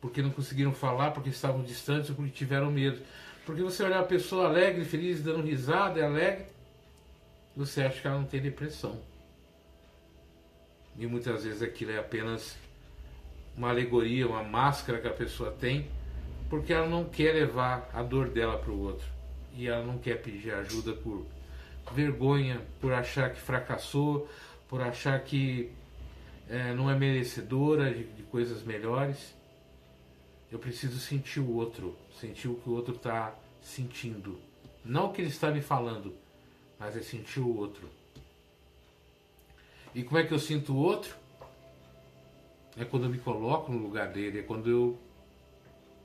Porque 0.00 0.22
não 0.22 0.30
conseguiram 0.30 0.72
falar, 0.72 1.10
porque 1.10 1.30
estavam 1.30 1.64
distantes 1.64 2.10
ou 2.10 2.16
porque 2.16 2.30
tiveram 2.30 2.70
medo. 2.70 3.02
Porque 3.44 3.62
você 3.62 3.82
olhar 3.82 4.00
a 4.00 4.04
pessoa 4.04 4.46
alegre, 4.46 4.84
feliz, 4.84 5.22
dando 5.22 5.42
risada, 5.42 5.98
é 5.98 6.04
alegre, 6.04 6.46
você 7.56 7.82
acha 7.82 8.00
que 8.00 8.06
ela 8.06 8.18
não 8.18 8.26
tem 8.26 8.40
depressão. 8.40 9.00
E 10.96 11.06
muitas 11.06 11.44
vezes 11.44 11.62
aquilo 11.62 11.90
é 11.90 11.98
apenas 11.98 12.56
uma 13.56 13.70
alegoria, 13.70 14.28
uma 14.28 14.42
máscara 14.42 15.00
que 15.00 15.08
a 15.08 15.12
pessoa 15.12 15.50
tem, 15.50 15.88
porque 16.48 16.72
ela 16.72 16.88
não 16.88 17.04
quer 17.04 17.32
levar 17.32 17.90
a 17.92 18.02
dor 18.02 18.28
dela 18.30 18.58
para 18.58 18.70
o 18.70 18.80
outro. 18.80 19.06
E 19.54 19.66
ela 19.66 19.84
não 19.84 19.98
quer 19.98 20.20
pedir 20.20 20.52
ajuda 20.52 20.92
por 20.92 21.26
vergonha, 21.92 22.60
por 22.80 22.92
achar 22.92 23.32
que 23.32 23.40
fracassou, 23.40 24.28
por 24.68 24.82
achar 24.82 25.18
que 25.20 25.72
é, 26.48 26.74
não 26.74 26.90
é 26.90 26.96
merecedora 26.96 27.92
de, 27.92 28.04
de 28.04 28.22
coisas 28.24 28.62
melhores. 28.62 29.34
Eu 30.50 30.58
preciso 30.58 30.98
sentir 30.98 31.40
o 31.40 31.54
outro, 31.54 31.96
sentir 32.20 32.48
o 32.48 32.54
que 32.54 32.68
o 32.68 32.72
outro 32.72 32.94
está 32.94 33.34
sentindo. 33.60 34.38
Não 34.84 35.06
o 35.06 35.12
que 35.12 35.20
ele 35.20 35.28
está 35.28 35.50
me 35.50 35.60
falando, 35.60 36.14
mas 36.78 36.96
é 36.96 37.02
sentir 37.02 37.40
o 37.40 37.56
outro. 37.56 37.88
E 39.94 40.02
como 40.04 40.18
é 40.18 40.24
que 40.24 40.32
eu 40.32 40.38
sinto 40.38 40.72
o 40.72 40.76
outro? 40.76 41.16
É 42.76 42.84
quando 42.84 43.04
eu 43.04 43.10
me 43.10 43.18
coloco 43.18 43.72
no 43.72 43.78
lugar 43.78 44.08
dele, 44.12 44.40
é 44.40 44.42
quando 44.42 44.70
eu 44.70 44.98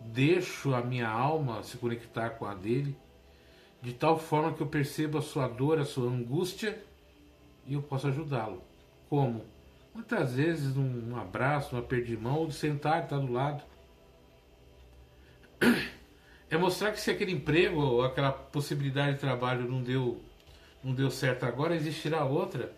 deixo 0.06 0.74
a 0.74 0.82
minha 0.82 1.08
alma 1.08 1.64
se 1.64 1.78
conectar 1.78 2.32
com 2.32 2.46
a 2.46 2.54
dele, 2.54 2.98
de 3.82 3.94
tal 3.94 4.18
forma 4.18 4.54
que 4.54 4.62
eu 4.62 4.68
percebo 4.68 5.18
a 5.18 5.22
sua 5.22 5.48
dor, 5.48 5.80
a 5.80 5.86
sua 5.86 6.10
angústia 6.10 6.82
e 7.66 7.74
eu 7.74 7.82
posso 7.82 8.08
ajudá-lo. 8.08 8.62
Como? 9.10 9.46
Muitas 9.94 10.36
vezes 10.36 10.78
um 10.78 11.16
abraço, 11.18 11.76
uma 11.76 11.86
mão, 12.20 12.40
ou 12.40 12.48
de 12.48 12.54
sentar 12.54 13.04
estar 13.04 13.20
do 13.20 13.32
lado 13.32 13.64
é 16.50 16.58
mostrar 16.58 16.92
que 16.92 17.00
se 17.00 17.10
aquele 17.10 17.32
emprego 17.32 17.80
ou 17.82 18.04
aquela 18.04 18.32
possibilidade 18.32 19.14
de 19.14 19.20
trabalho 19.20 19.70
não 19.70 19.82
deu, 19.82 20.22
não 20.84 20.94
deu 20.94 21.10
certo 21.10 21.46
agora, 21.46 21.76
existirá 21.76 22.26
outra. 22.26 22.74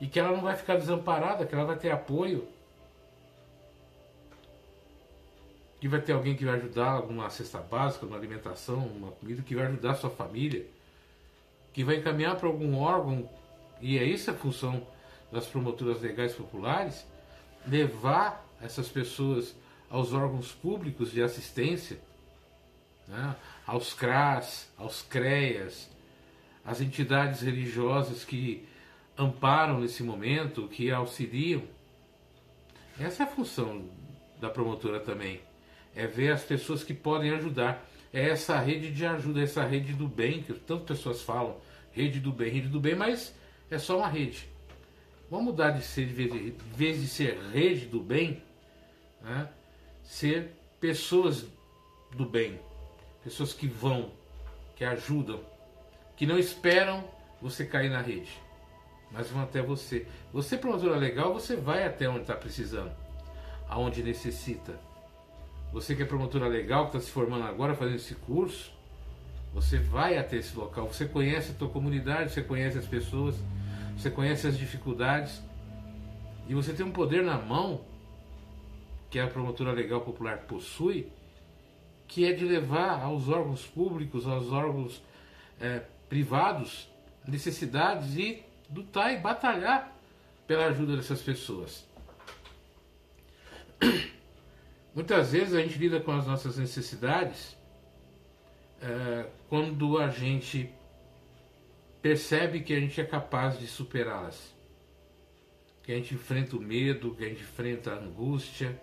E 0.00 0.06
que 0.06 0.20
ela 0.20 0.32
não 0.32 0.42
vai 0.42 0.54
ficar 0.54 0.76
desamparada, 0.76 1.46
que 1.46 1.54
ela 1.54 1.64
vai 1.64 1.76
ter 1.76 1.90
apoio. 1.90 2.46
Que 5.80 5.88
vai 5.88 6.00
ter 6.00 6.12
alguém 6.12 6.34
que 6.34 6.44
vai 6.44 6.56
ajudar 6.56 7.02
numa 7.02 7.30
cesta 7.30 7.58
básica, 7.58 8.04
numa 8.04 8.16
alimentação, 8.16 8.78
uma 8.78 9.12
comida, 9.12 9.42
que 9.42 9.54
vai 9.54 9.66
ajudar 9.66 9.92
a 9.92 9.94
sua 9.94 10.10
família. 10.10 10.66
Que 11.72 11.84
vai 11.84 11.96
encaminhar 11.96 12.36
para 12.36 12.48
algum 12.48 12.76
órgão, 12.76 13.28
e 13.80 13.98
é 13.98 14.04
isso 14.04 14.30
a 14.30 14.34
função 14.34 14.86
das 15.30 15.46
promotoras 15.46 16.00
legais 16.00 16.34
populares, 16.34 17.06
levar 17.66 18.44
essas 18.60 18.88
pessoas 18.88 19.54
aos 19.88 20.12
órgãos 20.12 20.52
públicos 20.52 21.12
de 21.12 21.22
assistência 21.22 21.98
né, 23.08 23.34
aos 23.66 23.94
CRAS, 23.94 24.70
aos 24.76 25.02
CREAS, 25.02 25.90
as 26.64 26.80
entidades 26.80 27.40
religiosas 27.40 28.24
que 28.24 28.68
amparam 29.16 29.80
nesse 29.80 30.02
momento, 30.02 30.68
que 30.68 30.90
auxiliam. 30.90 31.62
Essa 33.00 33.22
é 33.22 33.26
a 33.26 33.28
função 33.28 33.88
da 34.38 34.50
promotora 34.50 35.00
também. 35.00 35.40
É 35.98 36.06
ver 36.06 36.30
as 36.30 36.44
pessoas 36.44 36.84
que 36.84 36.94
podem 36.94 37.32
ajudar. 37.32 37.84
É 38.12 38.28
essa 38.28 38.56
rede 38.60 38.92
de 38.92 39.04
ajuda, 39.04 39.42
essa 39.42 39.64
rede 39.64 39.92
do 39.92 40.06
bem, 40.06 40.44
que 40.44 40.52
tantas 40.52 40.98
pessoas 40.98 41.22
falam, 41.22 41.56
rede 41.90 42.20
do 42.20 42.30
bem, 42.30 42.52
rede 42.52 42.68
do 42.68 42.78
bem, 42.78 42.94
mas 42.94 43.34
é 43.68 43.78
só 43.78 43.98
uma 43.98 44.06
rede. 44.06 44.48
Vamos 45.28 45.46
mudar 45.46 45.70
de 45.70 45.82
ser, 45.82 46.06
de 46.06 46.54
vez 46.76 47.00
de 47.00 47.08
ser 47.08 47.36
rede 47.52 47.86
do 47.86 48.00
bem, 48.00 48.40
né, 49.20 49.48
ser 50.04 50.52
pessoas 50.80 51.44
do 52.12 52.24
bem, 52.24 52.60
pessoas 53.24 53.52
que 53.52 53.66
vão, 53.66 54.12
que 54.76 54.84
ajudam, 54.84 55.40
que 56.16 56.24
não 56.24 56.38
esperam 56.38 57.04
você 57.42 57.66
cair 57.66 57.90
na 57.90 58.00
rede, 58.00 58.30
mas 59.10 59.28
vão 59.28 59.42
até 59.42 59.60
você. 59.60 60.06
Você, 60.32 60.56
promotora 60.56 60.96
legal, 60.96 61.34
você 61.34 61.56
vai 61.56 61.84
até 61.84 62.08
onde 62.08 62.20
está 62.20 62.36
precisando, 62.36 62.92
aonde 63.68 64.02
necessita. 64.02 64.87
Você 65.72 65.94
que 65.94 66.02
é 66.02 66.06
promotora 66.06 66.48
legal, 66.48 66.90
que 66.90 66.96
está 66.96 67.06
se 67.06 67.12
formando 67.12 67.44
agora, 67.44 67.74
fazendo 67.74 67.96
esse 67.96 68.14
curso, 68.14 68.72
você 69.52 69.78
vai 69.78 70.16
até 70.16 70.36
esse 70.36 70.56
local, 70.56 70.86
você 70.86 71.06
conhece 71.06 71.50
a 71.52 71.54
tua 71.54 71.68
comunidade, 71.68 72.32
você 72.32 72.42
conhece 72.42 72.78
as 72.78 72.86
pessoas, 72.86 73.36
você 73.96 74.10
conhece 74.10 74.46
as 74.46 74.56
dificuldades, 74.56 75.42
E 76.48 76.54
você 76.54 76.72
tem 76.72 76.84
um 76.84 76.90
poder 76.90 77.22
na 77.22 77.36
mão, 77.36 77.84
que 79.10 79.18
a 79.18 79.26
promotora 79.26 79.70
legal 79.72 80.00
popular 80.00 80.38
possui, 80.38 81.12
que 82.06 82.24
é 82.24 82.32
de 82.32 82.44
levar 82.44 83.02
aos 83.02 83.28
órgãos 83.28 83.66
públicos, 83.66 84.26
aos 84.26 84.50
órgãos 84.50 85.02
é, 85.60 85.82
privados, 86.08 86.88
necessidades 87.26 88.16
e 88.16 88.42
lutar 88.74 89.12
e 89.12 89.18
batalhar 89.18 89.94
pela 90.46 90.66
ajuda 90.66 90.96
dessas 90.96 91.20
pessoas. 91.20 91.86
Muitas 94.98 95.30
vezes 95.30 95.54
a 95.54 95.60
gente 95.60 95.78
lida 95.78 96.00
com 96.00 96.10
as 96.10 96.26
nossas 96.26 96.58
necessidades 96.58 97.56
é, 98.82 99.26
quando 99.48 99.96
a 99.96 100.08
gente 100.08 100.74
percebe 102.02 102.62
que 102.62 102.74
a 102.74 102.80
gente 102.80 103.00
é 103.00 103.04
capaz 103.04 103.60
de 103.60 103.68
superá-las. 103.68 104.52
Que 105.84 105.92
a 105.92 105.94
gente 105.94 106.14
enfrenta 106.14 106.56
o 106.56 106.60
medo, 106.60 107.14
que 107.14 107.24
a 107.24 107.28
gente 107.28 107.42
enfrenta 107.42 107.92
a 107.92 107.94
angústia 107.94 108.76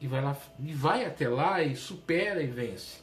e 0.00 0.06
vai, 0.06 0.22
lá, 0.22 0.36
e 0.60 0.72
vai 0.72 1.04
até 1.04 1.28
lá 1.28 1.60
e 1.60 1.74
supera 1.74 2.40
e 2.40 2.46
vence. 2.46 3.02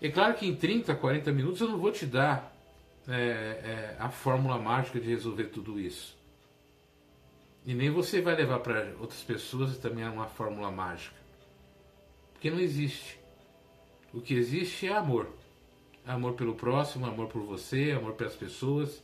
É 0.00 0.08
claro 0.08 0.34
que 0.34 0.46
em 0.46 0.54
30, 0.54 0.94
40 0.94 1.32
minutos 1.32 1.60
eu 1.60 1.68
não 1.68 1.78
vou 1.78 1.90
te 1.90 2.06
dar 2.06 2.54
é, 3.08 3.12
é, 3.12 3.96
a 3.98 4.08
fórmula 4.08 4.56
mágica 4.56 5.00
de 5.00 5.08
resolver 5.08 5.46
tudo 5.46 5.80
isso. 5.80 6.21
E 7.64 7.74
nem 7.74 7.90
você 7.90 8.20
vai 8.20 8.34
levar 8.34 8.58
para 8.58 8.92
outras 9.00 9.22
pessoas 9.22 9.78
também 9.78 10.04
uma 10.04 10.26
fórmula 10.26 10.70
mágica. 10.70 11.16
Porque 12.32 12.50
não 12.50 12.58
existe. 12.58 13.18
O 14.12 14.20
que 14.20 14.34
existe 14.34 14.88
é 14.88 14.96
amor. 14.96 15.28
Amor 16.04 16.32
pelo 16.32 16.54
próximo, 16.54 17.06
amor 17.06 17.28
por 17.28 17.42
você, 17.42 17.92
amor 17.92 18.14
pelas 18.14 18.34
pessoas. 18.34 19.00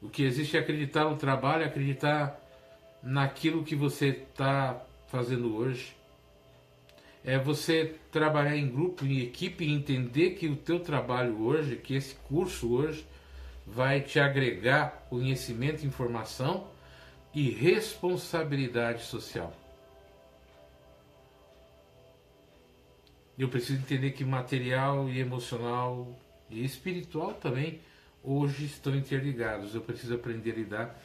O 0.00 0.08
que 0.08 0.22
existe 0.22 0.56
é 0.56 0.60
acreditar 0.60 1.04
no 1.04 1.16
trabalho, 1.16 1.64
acreditar 1.64 2.40
naquilo 3.02 3.64
que 3.64 3.74
você 3.74 4.08
está 4.08 4.80
fazendo 5.08 5.56
hoje. 5.56 5.96
É 7.24 7.38
você 7.38 7.96
trabalhar 8.12 8.56
em 8.56 8.68
grupo, 8.68 9.04
em 9.04 9.18
equipe 9.18 9.64
e 9.64 9.72
entender 9.72 10.30
que 10.30 10.46
o 10.46 10.54
teu 10.54 10.78
trabalho 10.78 11.42
hoje, 11.42 11.76
que 11.76 11.94
esse 11.94 12.14
curso 12.14 12.72
hoje 12.72 13.04
vai 13.66 14.00
te 14.00 14.20
agregar 14.20 15.06
conhecimento 15.08 15.82
e 15.82 15.86
informação 15.86 16.68
e 17.34 17.50
responsabilidade 17.50 19.02
social. 19.02 19.52
Eu 23.36 23.48
preciso 23.48 23.80
entender 23.80 24.12
que 24.12 24.24
material 24.24 25.08
e 25.08 25.18
emocional 25.18 26.16
e 26.48 26.64
espiritual 26.64 27.34
também 27.34 27.80
hoje 28.22 28.66
estão 28.66 28.94
interligados. 28.94 29.74
Eu 29.74 29.80
preciso 29.80 30.14
aprender 30.14 30.52
a 30.52 30.54
lidar 30.54 31.00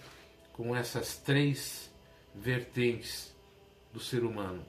com 0.54 0.76
essas 0.76 1.18
três 1.18 1.92
vertentes 2.36 3.36
do 3.92 4.00
ser 4.00 4.24
humano, 4.24 4.64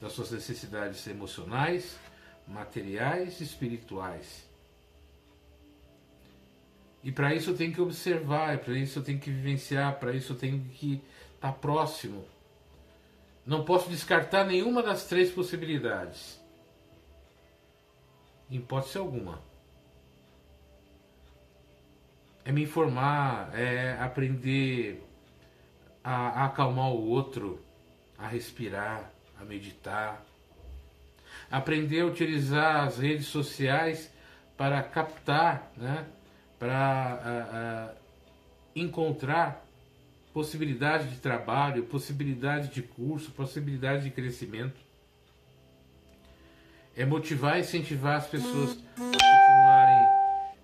das 0.00 0.12
suas 0.12 0.30
necessidades 0.30 1.06
emocionais, 1.06 1.98
materiais 2.46 3.40
e 3.40 3.44
espirituais. 3.44 4.47
E 7.02 7.12
para 7.12 7.34
isso 7.34 7.50
eu 7.50 7.56
tenho 7.56 7.72
que 7.72 7.80
observar, 7.80 8.58
para 8.58 8.74
isso 8.74 8.98
eu 8.98 9.04
tenho 9.04 9.18
que 9.18 9.30
vivenciar, 9.30 9.98
para 9.98 10.12
isso 10.12 10.32
eu 10.32 10.36
tenho 10.36 10.60
que 10.74 11.02
estar 11.34 11.52
tá 11.52 11.52
próximo. 11.52 12.24
Não 13.46 13.64
posso 13.64 13.88
descartar 13.88 14.44
nenhuma 14.44 14.82
das 14.82 15.06
três 15.06 15.30
possibilidades. 15.30 16.38
Em 18.50 18.56
hipótese 18.56 18.98
alguma. 18.98 19.40
É 22.44 22.52
me 22.52 22.62
informar, 22.62 23.50
é 23.54 23.96
aprender 24.00 25.02
a, 26.02 26.42
a 26.42 26.44
acalmar 26.46 26.90
o 26.90 27.08
outro, 27.08 27.62
a 28.18 28.26
respirar, 28.26 29.10
a 29.40 29.44
meditar. 29.44 30.24
Aprender 31.50 32.00
a 32.00 32.06
utilizar 32.06 32.86
as 32.86 32.98
redes 32.98 33.26
sociais 33.26 34.10
para 34.56 34.82
captar, 34.82 35.70
né? 35.76 36.06
Para 36.58 37.94
encontrar 38.74 39.64
possibilidade 40.32 41.08
de 41.08 41.16
trabalho, 41.16 41.84
possibilidade 41.84 42.68
de 42.68 42.82
curso, 42.82 43.30
possibilidade 43.30 44.04
de 44.04 44.10
crescimento. 44.10 44.80
É 46.96 47.04
motivar 47.04 47.56
e 47.58 47.60
incentivar 47.60 48.16
as 48.16 48.26
pessoas 48.26 48.72
a 48.72 49.00
continuarem 49.00 50.08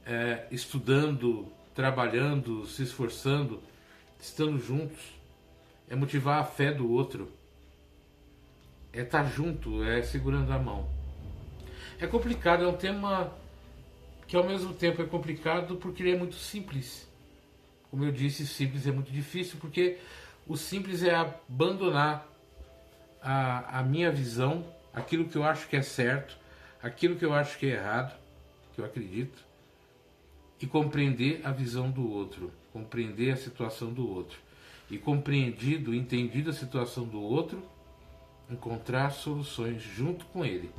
é, 0.07 0.47
estudando, 0.51 1.53
trabalhando, 1.75 2.67
se 2.67 2.83
esforçando, 2.83 3.63
estando 4.21 4.59
juntos. 4.59 5.15
É 5.89 5.95
motivar 5.95 6.41
a 6.41 6.45
fé 6.45 6.73
do 6.73 6.91
outro. 6.91 7.31
É 8.93 9.03
estar 9.03 9.25
junto, 9.25 9.83
é 9.85 10.03
segurando 10.03 10.53
a 10.53 10.59
mão. 10.59 10.89
É 12.01 12.07
complicado, 12.07 12.65
é 12.65 12.69
um 12.69 12.77
tema 12.77 13.33
que 14.35 14.39
ao 14.39 14.43
mesmo 14.43 14.75
tempo 14.75 15.01
é 15.01 15.07
complicado 15.07 15.77
porque 15.77 16.03
ele 16.03 16.11
é 16.11 16.19
muito 16.19 16.35
simples. 16.35 17.09
Como 17.89 18.05
eu 18.05 18.11
disse, 18.11 18.45
simples 18.45 18.85
é 18.85 18.91
muito 18.91 19.13
difícil 19.13 19.59
porque 19.61 19.97
o 20.45 20.57
simples 20.57 21.05
é 21.05 21.15
abandonar 21.15 22.27
a, 23.23 23.79
a 23.79 23.83
minha 23.85 24.11
visão, 24.11 24.67
aquilo 24.93 25.29
que 25.29 25.37
eu 25.37 25.45
acho 25.45 25.69
que 25.69 25.77
é 25.77 25.83
certo, 25.83 26.37
aquilo 26.83 27.15
que 27.15 27.25
eu 27.25 27.33
acho 27.33 27.57
que 27.57 27.67
é 27.67 27.75
errado, 27.77 28.19
que 28.75 28.81
eu 28.81 28.85
acredito, 28.85 29.39
e 30.61 30.67
compreender 30.67 31.41
a 31.45 31.53
visão 31.53 31.89
do 31.89 32.11
outro, 32.11 32.51
compreender 32.73 33.31
a 33.31 33.37
situação 33.37 33.93
do 33.93 34.11
outro. 34.11 34.37
E 34.91 34.99
compreendido, 34.99 35.95
entendido 35.95 36.51
a 36.51 36.53
situação 36.53 37.05
do 37.05 37.23
outro, 37.23 37.63
encontrar 38.51 39.11
soluções 39.11 39.81
junto 39.81 40.25
com 40.27 40.45
ele. 40.45 40.73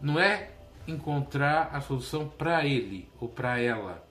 Não 0.00 0.18
é 0.18 0.50
encontrar 0.86 1.70
a 1.72 1.80
solução 1.80 2.28
para 2.28 2.64
ele 2.64 3.08
ou 3.20 3.28
para 3.28 3.58
ela, 3.58 4.06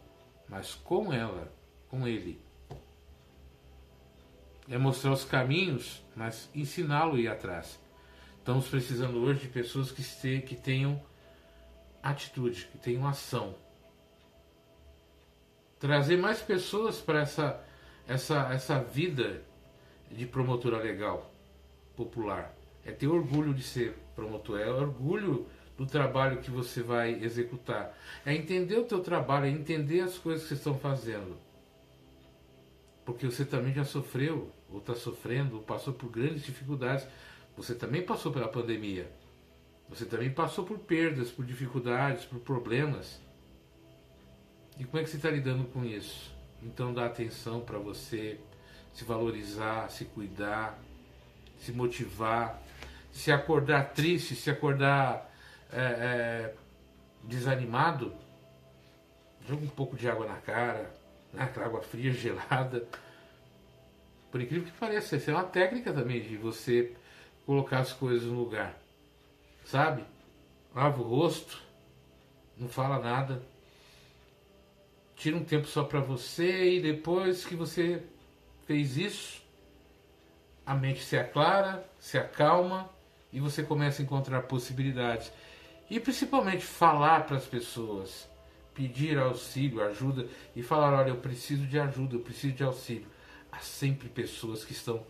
mas 0.48 0.76
com 0.76 1.12
ela, 1.12 1.52
com 1.90 2.08
ele. 2.08 2.40
É 4.70 4.78
mostrar 4.78 5.12
os 5.12 5.26
caminhos, 5.26 6.04
mas 6.16 6.50
ensiná-lo 6.56 7.16
a 7.16 7.20
ir 7.20 7.28
atrás. 7.28 7.80
Estamos 8.38 8.68
precisando 8.68 9.20
hoje 9.20 9.42
de 9.42 9.48
pessoas 9.50 9.92
que, 9.92 10.02
se, 10.02 10.40
que 10.42 10.56
tenham 10.56 11.02
atitude, 12.02 12.68
que 12.72 12.78
tenham 12.78 13.06
ação. 13.08 13.56
Trazer 15.80 16.18
mais 16.18 16.42
pessoas 16.42 17.00
para 17.00 17.22
essa, 17.22 17.64
essa, 18.08 18.54
essa 18.54 18.80
vida 18.80 19.44
de 20.10 20.26
promotora 20.26 20.78
legal, 20.78 21.32
popular. 21.96 22.54
É 22.86 22.92
ter 22.92 23.08
orgulho 23.08 23.54
de 23.54 23.64
ser 23.64 23.98
promotor, 24.16 24.60
é 24.60 24.70
orgulho 24.70 25.48
do 25.82 25.88
trabalho 25.88 26.38
que 26.42 26.52
você 26.52 26.84
vai 26.84 27.12
executar. 27.24 27.98
É 28.24 28.36
entender 28.36 28.76
o 28.76 28.84
teu 28.84 29.00
trabalho, 29.00 29.46
é 29.46 29.50
entender 29.50 30.02
as 30.02 30.16
coisas 30.16 30.44
que 30.44 30.50
vocês 30.50 30.60
estão 30.60 30.78
fazendo. 30.78 31.36
Porque 33.04 33.26
você 33.26 33.44
também 33.44 33.74
já 33.74 33.84
sofreu, 33.84 34.52
ou 34.70 34.78
está 34.78 34.94
sofrendo, 34.94 35.56
ou 35.56 35.64
passou 35.64 35.92
por 35.92 36.08
grandes 36.12 36.44
dificuldades. 36.44 37.08
Você 37.58 37.74
também 37.74 38.04
passou 38.04 38.32
pela 38.32 38.48
pandemia. 38.48 39.12
Você 39.90 40.06
também 40.06 40.30
passou 40.30 40.64
por 40.64 40.78
perdas, 40.78 41.32
por 41.32 41.44
dificuldades, 41.44 42.26
por 42.26 42.38
problemas. 42.42 43.20
E 44.78 44.84
como 44.84 45.00
é 45.00 45.04
que 45.04 45.10
você 45.10 45.18
está 45.18 45.32
lidando 45.32 45.66
com 45.66 45.84
isso? 45.84 46.32
Então 46.62 46.94
dá 46.94 47.08
atenção 47.08 47.60
para 47.60 47.80
você 47.80 48.40
se 48.94 49.04
valorizar, 49.04 49.90
se 49.90 50.06
cuidar, 50.06 50.80
se 51.58 51.72
motivar, 51.72 52.62
se 53.12 53.32
acordar 53.32 53.94
triste, 53.94 54.36
se 54.36 54.52
acordar 54.52 55.31
é, 55.72 55.82
é, 55.82 56.54
desanimado, 57.24 58.14
joga 59.48 59.64
um 59.64 59.70
pouco 59.70 59.96
de 59.96 60.10
água 60.10 60.26
na 60.28 60.38
cara, 60.38 60.92
né? 61.34 61.44
aquela 61.44 61.66
água 61.66 61.82
fria, 61.82 62.12
gelada. 62.14 62.88
Por 64.32 64.42
incrível 64.42 64.66
que 64.66 64.78
pareça, 64.78 65.16
essa 65.16 65.32
é 65.32 65.34
uma 65.34 65.44
técnica 65.44 65.92
também 65.92 66.22
de 66.22 66.38
você 66.38 66.96
colocar 67.46 67.80
as 67.80 67.92
coisas 67.92 68.24
no 68.24 68.40
lugar. 68.40 68.78
Sabe? 69.66 70.04
Lava 70.74 71.02
o 71.02 71.04
rosto, 71.04 71.62
não 72.58 72.70
fala 72.70 73.00
nada. 73.00 73.42
Tira 75.16 75.36
um 75.36 75.44
tempo 75.44 75.68
só 75.68 75.84
para 75.84 76.00
você 76.00 76.78
e 76.78 76.82
depois 76.82 77.46
que 77.46 77.56
você 77.56 78.02
fez 78.66 78.98
isso, 78.98 79.42
a 80.66 80.74
mente 80.74 81.04
se 81.04 81.18
aclara, 81.18 81.86
se 82.00 82.18
acalma 82.18 82.90
e 83.34 83.40
você 83.40 83.64
começa 83.64 84.02
a 84.02 84.06
encontrar 84.06 84.44
possibilidades. 84.44 85.32
E 85.92 86.00
principalmente 86.00 86.64
falar 86.64 87.26
para 87.26 87.36
as 87.36 87.46
pessoas, 87.46 88.26
pedir 88.74 89.20
auxílio, 89.20 89.84
ajuda 89.84 90.26
e 90.56 90.64
falar: 90.64 90.98
olha, 90.98 91.10
eu 91.10 91.18
preciso 91.18 91.68
de 91.68 91.78
ajuda, 91.78 92.16
eu 92.16 92.22
preciso 92.22 92.54
de 92.54 92.64
auxílio. 92.64 93.08
Há 93.52 93.60
sempre 93.60 94.08
pessoas 94.08 94.64
que 94.64 94.72
estão 94.72 95.06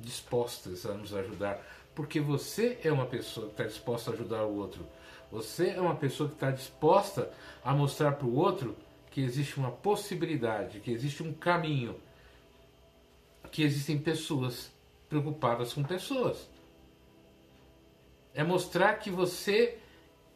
dispostas 0.00 0.84
a 0.84 0.94
nos 0.94 1.14
ajudar, 1.14 1.64
porque 1.94 2.18
você 2.18 2.76
é 2.82 2.90
uma 2.90 3.06
pessoa 3.06 3.46
que 3.46 3.52
está 3.52 3.64
disposta 3.66 4.10
a 4.10 4.14
ajudar 4.14 4.42
o 4.42 4.56
outro. 4.56 4.84
Você 5.30 5.68
é 5.68 5.80
uma 5.80 5.94
pessoa 5.94 6.28
que 6.28 6.34
está 6.34 6.50
disposta 6.50 7.32
a 7.64 7.72
mostrar 7.72 8.10
para 8.10 8.26
o 8.26 8.34
outro 8.34 8.76
que 9.12 9.20
existe 9.20 9.56
uma 9.58 9.70
possibilidade, 9.70 10.80
que 10.80 10.90
existe 10.90 11.22
um 11.22 11.32
caminho, 11.32 11.94
que 13.52 13.62
existem 13.62 13.96
pessoas 13.96 14.72
preocupadas 15.08 15.72
com 15.72 15.84
pessoas. 15.84 16.48
É 18.34 18.42
mostrar 18.42 18.94
que 18.94 19.08
você 19.08 19.78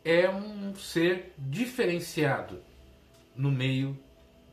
é 0.05 0.29
um 0.29 0.75
ser 0.75 1.33
diferenciado 1.39 2.61
no 3.35 3.51
meio 3.51 3.99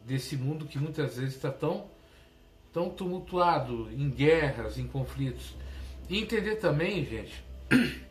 desse 0.05 0.37
mundo 0.37 0.65
que 0.65 0.79
muitas 0.79 1.17
vezes 1.17 1.35
está 1.35 1.51
tão, 1.51 1.89
tão 2.71 2.89
tumultuado 2.89 3.89
em 3.91 4.09
guerras, 4.09 4.77
em 4.77 4.87
conflitos. 4.87 5.55
E 6.09 6.17
entender 6.17 6.55
também, 6.55 7.05
gente, 7.05 7.43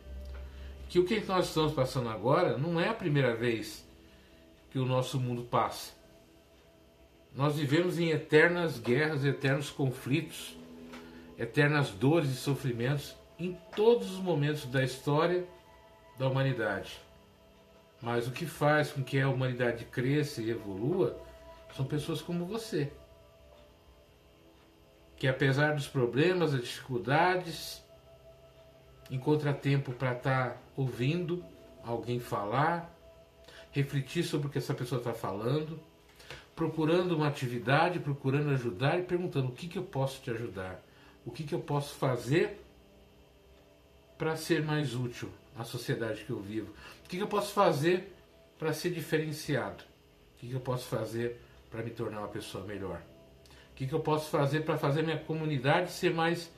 que 0.87 0.99
o 0.99 1.05
que 1.05 1.19
nós 1.21 1.47
estamos 1.47 1.73
passando 1.73 2.09
agora 2.09 2.57
não 2.57 2.79
é 2.79 2.87
a 2.87 2.93
primeira 2.93 3.35
vez 3.35 3.85
que 4.69 4.77
o 4.77 4.85
nosso 4.85 5.19
mundo 5.19 5.43
passa. 5.43 5.93
Nós 7.35 7.55
vivemos 7.55 7.99
em 7.99 8.09
eternas 8.09 8.79
guerras, 8.79 9.23
eternos 9.23 9.69
conflitos, 9.69 10.55
eternas 11.37 11.91
dores 11.91 12.29
e 12.29 12.35
sofrimentos 12.35 13.15
em 13.39 13.55
todos 13.75 14.11
os 14.11 14.19
momentos 14.19 14.65
da 14.65 14.83
história 14.83 15.45
da 16.17 16.27
humanidade. 16.27 17.06
Mas 18.01 18.27
o 18.27 18.31
que 18.31 18.45
faz 18.45 18.91
com 18.91 19.03
que 19.03 19.19
a 19.19 19.29
humanidade 19.29 19.85
cresça 19.85 20.41
e 20.41 20.49
evolua 20.49 21.19
são 21.75 21.85
pessoas 21.85 22.21
como 22.21 22.45
você. 22.45 22.91
Que 25.15 25.27
apesar 25.27 25.73
dos 25.73 25.87
problemas, 25.87 26.51
das 26.51 26.61
dificuldades, 26.61 27.83
encontra 29.09 29.53
tempo 29.53 29.91
para 29.91 30.13
estar 30.13 30.49
tá 30.51 30.57
ouvindo 30.75 31.43
alguém 31.83 32.19
falar, 32.19 32.93
refletir 33.71 34.23
sobre 34.23 34.47
o 34.47 34.49
que 34.49 34.59
essa 34.59 34.73
pessoa 34.73 34.99
está 34.99 35.13
falando, 35.13 35.79
procurando 36.55 37.15
uma 37.15 37.27
atividade, 37.27 37.99
procurando 37.99 38.51
ajudar 38.51 38.99
e 38.99 39.03
perguntando 39.03 39.47
o 39.47 39.51
que, 39.51 39.67
que 39.67 39.77
eu 39.77 39.83
posso 39.83 40.21
te 40.21 40.29
ajudar, 40.29 40.83
o 41.25 41.31
que, 41.31 41.43
que 41.43 41.55
eu 41.55 41.59
posso 41.59 41.95
fazer 41.95 42.63
para 44.17 44.35
ser 44.35 44.63
mais 44.63 44.93
útil 44.93 45.31
à 45.57 45.63
sociedade 45.63 46.23
que 46.23 46.29
eu 46.29 46.39
vivo, 46.39 46.71
o 47.03 47.07
que, 47.07 47.17
que 47.17 47.23
eu 47.23 47.27
posso 47.27 47.53
fazer 47.53 48.13
para 48.57 48.73
ser 48.73 48.91
diferenciado, 48.91 49.83
o 50.35 50.39
que, 50.39 50.47
que 50.47 50.53
eu 50.53 50.59
posso 50.59 50.85
fazer 50.87 51.41
para 51.69 51.83
me 51.83 51.91
tornar 51.91 52.19
uma 52.19 52.27
pessoa 52.27 52.63
melhor, 52.63 53.01
o 53.71 53.75
que, 53.75 53.87
que 53.87 53.93
eu 53.93 53.99
posso 53.99 54.29
fazer 54.29 54.61
para 54.61 54.77
fazer 54.77 55.03
minha 55.03 55.19
comunidade 55.19 55.91
ser 55.91 56.13
mais 56.13 56.51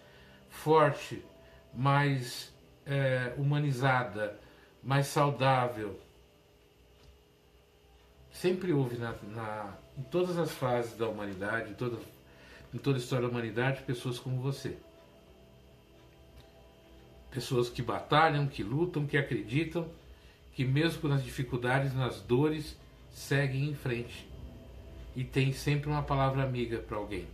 forte, 0.49 1.23
mais 1.73 2.51
é, 2.85 3.33
humanizada, 3.37 4.39
mais 4.83 5.07
saudável. 5.07 5.99
Sempre 8.31 8.71
houve 8.71 8.97
na, 8.97 9.13
na, 9.23 9.77
em 9.97 10.03
todas 10.03 10.37
as 10.37 10.51
fases 10.51 10.95
da 10.95 11.07
humanidade, 11.07 11.71
em 11.71 11.73
toda, 11.73 11.97
em 12.73 12.77
toda 12.77 12.97
a 12.97 13.01
história 13.01 13.27
da 13.27 13.31
humanidade, 13.31 13.83
pessoas 13.83 14.17
como 14.17 14.41
você. 14.41 14.77
Pessoas 17.31 17.69
que 17.69 17.81
batalham, 17.81 18.47
que 18.47 18.63
lutam, 18.63 19.05
que 19.05 19.17
acreditam, 19.17 19.87
que 20.53 20.65
mesmo 20.65 21.07
nas 21.07 21.23
dificuldades, 21.23 21.93
nas 21.93 22.21
dores, 22.21 22.75
seguem 23.11 23.69
em 23.69 23.75
frente. 23.75 24.27
E 25.15 25.23
tem 25.23 25.53
sempre 25.53 25.89
uma 25.89 26.03
palavra 26.03 26.43
amiga 26.43 26.79
para 26.79 26.97
alguém. 26.97 27.27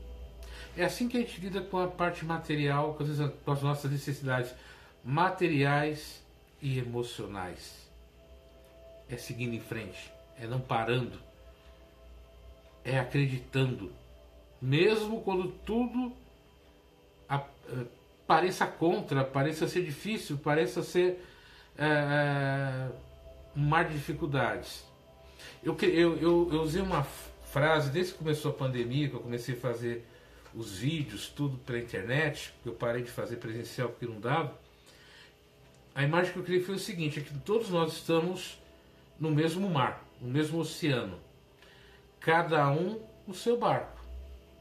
É 0.77 0.83
assim 0.83 1.07
que 1.07 1.17
a 1.17 1.21
gente 1.21 1.39
lida 1.39 1.61
com 1.61 1.77
a 1.77 1.87
parte 1.87 2.25
material, 2.25 2.95
com 2.95 3.51
as, 3.51 3.61
nossas 3.61 3.89
necessidades 3.89 4.53
materiais 5.03 6.21
e 6.61 6.77
emocionais. 6.77 7.89
É 9.09 9.15
seguindo 9.15 9.53
em 9.53 9.59
frente, 9.59 10.11
é 10.37 10.47
não 10.47 10.59
parando, 10.59 11.19
é 12.83 12.99
acreditando, 12.99 13.91
mesmo 14.61 15.21
quando 15.21 15.51
tudo 15.65 16.11
eh, 17.29 17.85
pareça 18.27 18.65
contra, 18.65 19.23
pareça 19.23 19.67
ser 19.67 19.83
difícil, 19.83 20.37
pareça 20.37 20.81
ser 20.81 21.23
é, 21.77 22.89
um 23.55 23.61
mar 23.61 23.85
de 23.85 23.93
dificuldades. 23.93 24.83
Eu, 25.63 25.77
eu, 25.81 26.17
eu, 26.17 26.49
eu 26.51 26.61
usei 26.61 26.81
uma 26.81 27.03
frase 27.51 27.89
desde 27.89 28.13
que 28.13 28.19
começou 28.19 28.51
a 28.51 28.53
pandemia, 28.53 29.09
que 29.09 29.15
eu 29.15 29.19
comecei 29.19 29.55
a 29.55 29.57
fazer 29.57 30.05
os 30.53 30.77
vídeos, 30.77 31.27
tudo 31.27 31.57
pela 31.57 31.79
internet, 31.79 32.53
eu 32.65 32.73
parei 32.73 33.03
de 33.03 33.11
fazer 33.11 33.37
presencial 33.37 33.89
porque 33.89 34.05
não 34.05 34.19
dava. 34.19 34.57
A 35.93 36.03
imagem 36.03 36.33
que 36.33 36.39
eu 36.39 36.43
criei 36.43 36.61
foi 36.61 36.75
o 36.75 36.79
seguinte: 36.79 37.19
é 37.19 37.21
que 37.21 37.33
todos 37.39 37.69
nós 37.69 37.93
estamos 37.93 38.59
no 39.19 39.31
mesmo 39.31 39.69
mar, 39.69 40.03
no 40.21 40.29
mesmo 40.29 40.59
oceano. 40.59 41.19
Cada 42.19 42.69
um 42.71 43.01
no 43.27 43.33
seu 43.33 43.57
barco, 43.57 44.01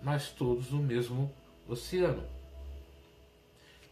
mas 0.02 0.30
todos 0.30 0.70
no 0.70 0.82
mesmo 0.82 1.32
oceano. 1.68 2.33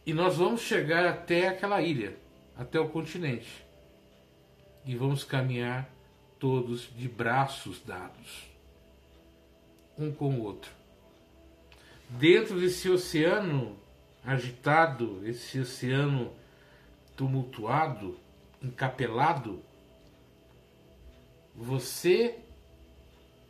E 0.05 0.13
nós 0.13 0.37
vamos 0.37 0.61
chegar 0.61 1.05
até 1.05 1.47
aquela 1.47 1.81
ilha, 1.81 2.15
até 2.57 2.79
o 2.79 2.89
continente. 2.89 3.65
E 4.85 4.95
vamos 4.95 5.23
caminhar 5.23 5.89
todos 6.39 6.89
de 6.95 7.07
braços 7.07 7.81
dados, 7.81 8.49
um 9.97 10.11
com 10.11 10.35
o 10.35 10.43
outro 10.43 10.83
dentro 12.17 12.59
desse 12.59 12.89
oceano 12.89 13.75
agitado, 14.23 15.21
esse 15.27 15.59
oceano 15.59 16.31
tumultuado, 17.15 18.17
encapelado, 18.61 19.61
você 21.55 22.39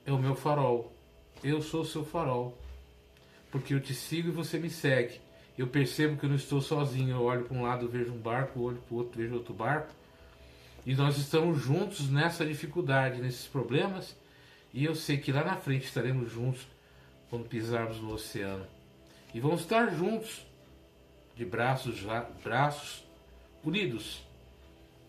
é 0.05 0.11
o 0.11 0.17
meu 0.17 0.35
farol. 0.35 0.91
Eu 1.43 1.61
sou 1.61 1.81
o 1.81 1.85
seu 1.85 2.03
farol. 2.03 2.57
Porque 3.51 3.73
eu 3.73 3.79
te 3.79 3.93
sigo 3.93 4.29
e 4.29 4.31
você 4.31 4.57
me 4.57 4.69
segue. 4.69 5.21
Eu 5.57 5.67
percebo 5.67 6.17
que 6.17 6.25
eu 6.25 6.29
não 6.29 6.35
estou 6.35 6.61
sozinho. 6.61 7.15
Eu 7.15 7.23
olho 7.23 7.45
para 7.45 7.57
um 7.57 7.63
lado, 7.63 7.87
vejo 7.87 8.11
um 8.11 8.17
barco, 8.17 8.59
olho 8.59 8.77
para 8.77 8.93
o 8.93 8.97
outro, 8.97 9.17
vejo 9.21 9.35
outro 9.35 9.53
barco. 9.53 9.93
E 10.85 10.95
nós 10.95 11.17
estamos 11.17 11.61
juntos 11.61 12.09
nessa 12.09 12.45
dificuldade, 12.45 13.21
nesses 13.21 13.47
problemas. 13.47 14.15
E 14.73 14.83
eu 14.83 14.95
sei 14.95 15.17
que 15.17 15.31
lá 15.31 15.43
na 15.43 15.55
frente 15.55 15.85
estaremos 15.85 16.31
juntos 16.31 16.67
quando 17.29 17.47
pisarmos 17.47 17.99
no 17.99 18.13
oceano. 18.13 18.65
E 19.33 19.39
vamos 19.39 19.61
estar 19.61 19.87
juntos, 19.95 20.45
de 21.35 21.45
braços, 21.45 22.03
braços 22.43 23.03
unidos, 23.63 24.23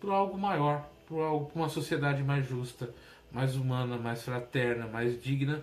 por 0.01 0.11
algo 0.11 0.39
maior, 0.39 0.89
por, 1.07 1.21
algo, 1.21 1.51
uma 1.55 1.69
sociedade 1.69 2.23
mais 2.23 2.47
justa, 2.47 2.95
mais 3.31 3.57
humana, 3.57 3.99
mais 3.99 4.23
fraterna, 4.23 4.87
mais 4.87 5.23
digna. 5.23 5.63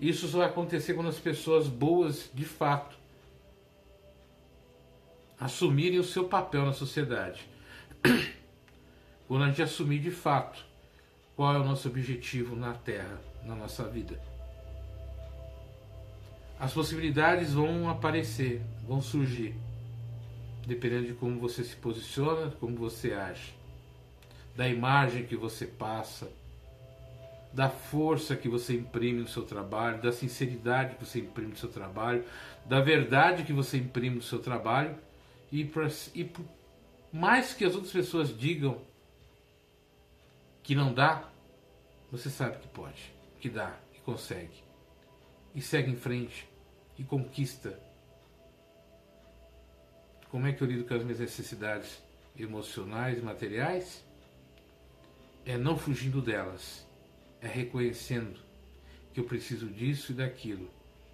Isso 0.00 0.28
só 0.28 0.38
vai 0.38 0.48
acontecer 0.48 0.94
quando 0.94 1.08
as 1.08 1.18
pessoas 1.18 1.68
boas, 1.68 2.30
de 2.32 2.44
fato, 2.44 2.96
assumirem 5.44 5.98
o 5.98 6.04
seu 6.04 6.24
papel 6.24 6.64
na 6.64 6.72
sociedade. 6.72 7.48
Quando 9.28 9.44
a 9.44 9.48
gente 9.48 9.62
assumir 9.62 9.98
de 9.98 10.10
fato 10.10 10.64
qual 11.36 11.54
é 11.54 11.58
o 11.58 11.64
nosso 11.64 11.88
objetivo 11.88 12.54
na 12.54 12.74
Terra, 12.74 13.20
na 13.44 13.54
nossa 13.54 13.84
vida 13.84 14.32
as 16.62 16.72
possibilidades 16.72 17.54
vão 17.54 17.90
aparecer, 17.90 18.62
vão 18.86 19.02
surgir, 19.02 19.52
dependendo 20.64 21.08
de 21.08 21.14
como 21.14 21.40
você 21.40 21.64
se 21.64 21.74
posiciona, 21.74 22.52
como 22.60 22.76
você 22.76 23.12
age, 23.14 23.52
da 24.54 24.68
imagem 24.68 25.26
que 25.26 25.34
você 25.34 25.66
passa, 25.66 26.30
da 27.52 27.68
força 27.68 28.36
que 28.36 28.48
você 28.48 28.74
imprime 28.74 29.22
no 29.22 29.26
seu 29.26 29.42
trabalho, 29.42 30.00
da 30.00 30.12
sinceridade 30.12 30.94
que 30.94 31.04
você 31.04 31.18
imprime 31.18 31.50
no 31.50 31.56
seu 31.56 31.68
trabalho, 31.68 32.24
da 32.64 32.80
verdade 32.80 33.42
que 33.42 33.52
você 33.52 33.78
imprime 33.78 34.14
no 34.14 34.22
seu 34.22 34.38
trabalho 34.38 34.94
e, 35.52 35.66
pra, 35.66 35.86
e 36.14 36.24
por 36.24 36.44
mais 37.12 37.52
que 37.52 37.64
as 37.64 37.74
outras 37.74 37.92
pessoas 37.92 38.36
digam 38.36 38.80
que 40.62 40.74
não 40.74 40.94
dá, 40.94 41.30
você 42.10 42.30
sabe 42.30 42.56
que 42.56 42.68
pode, 42.68 43.12
que 43.38 43.50
dá, 43.50 43.78
que 43.92 44.00
consegue. 44.00 44.62
E 45.54 45.60
segue 45.60 45.90
em 45.90 45.96
frente 45.96 46.48
e 46.98 47.04
conquista. 47.04 47.78
Como 50.30 50.46
é 50.46 50.52
que 50.52 50.62
eu 50.62 50.66
lido 50.66 50.84
com 50.84 50.94
as 50.94 51.02
minhas 51.02 51.20
necessidades 51.20 52.02
emocionais 52.38 53.18
e 53.18 53.22
materiais? 53.22 54.02
É 55.44 55.58
não 55.58 55.76
fugindo 55.76 56.22
delas, 56.22 56.86
é 57.42 57.46
reconhecendo 57.46 58.40
que 59.12 59.20
eu 59.20 59.24
preciso 59.24 59.66
disso 59.66 60.12
e 60.12 60.14
daquilo, 60.14 60.70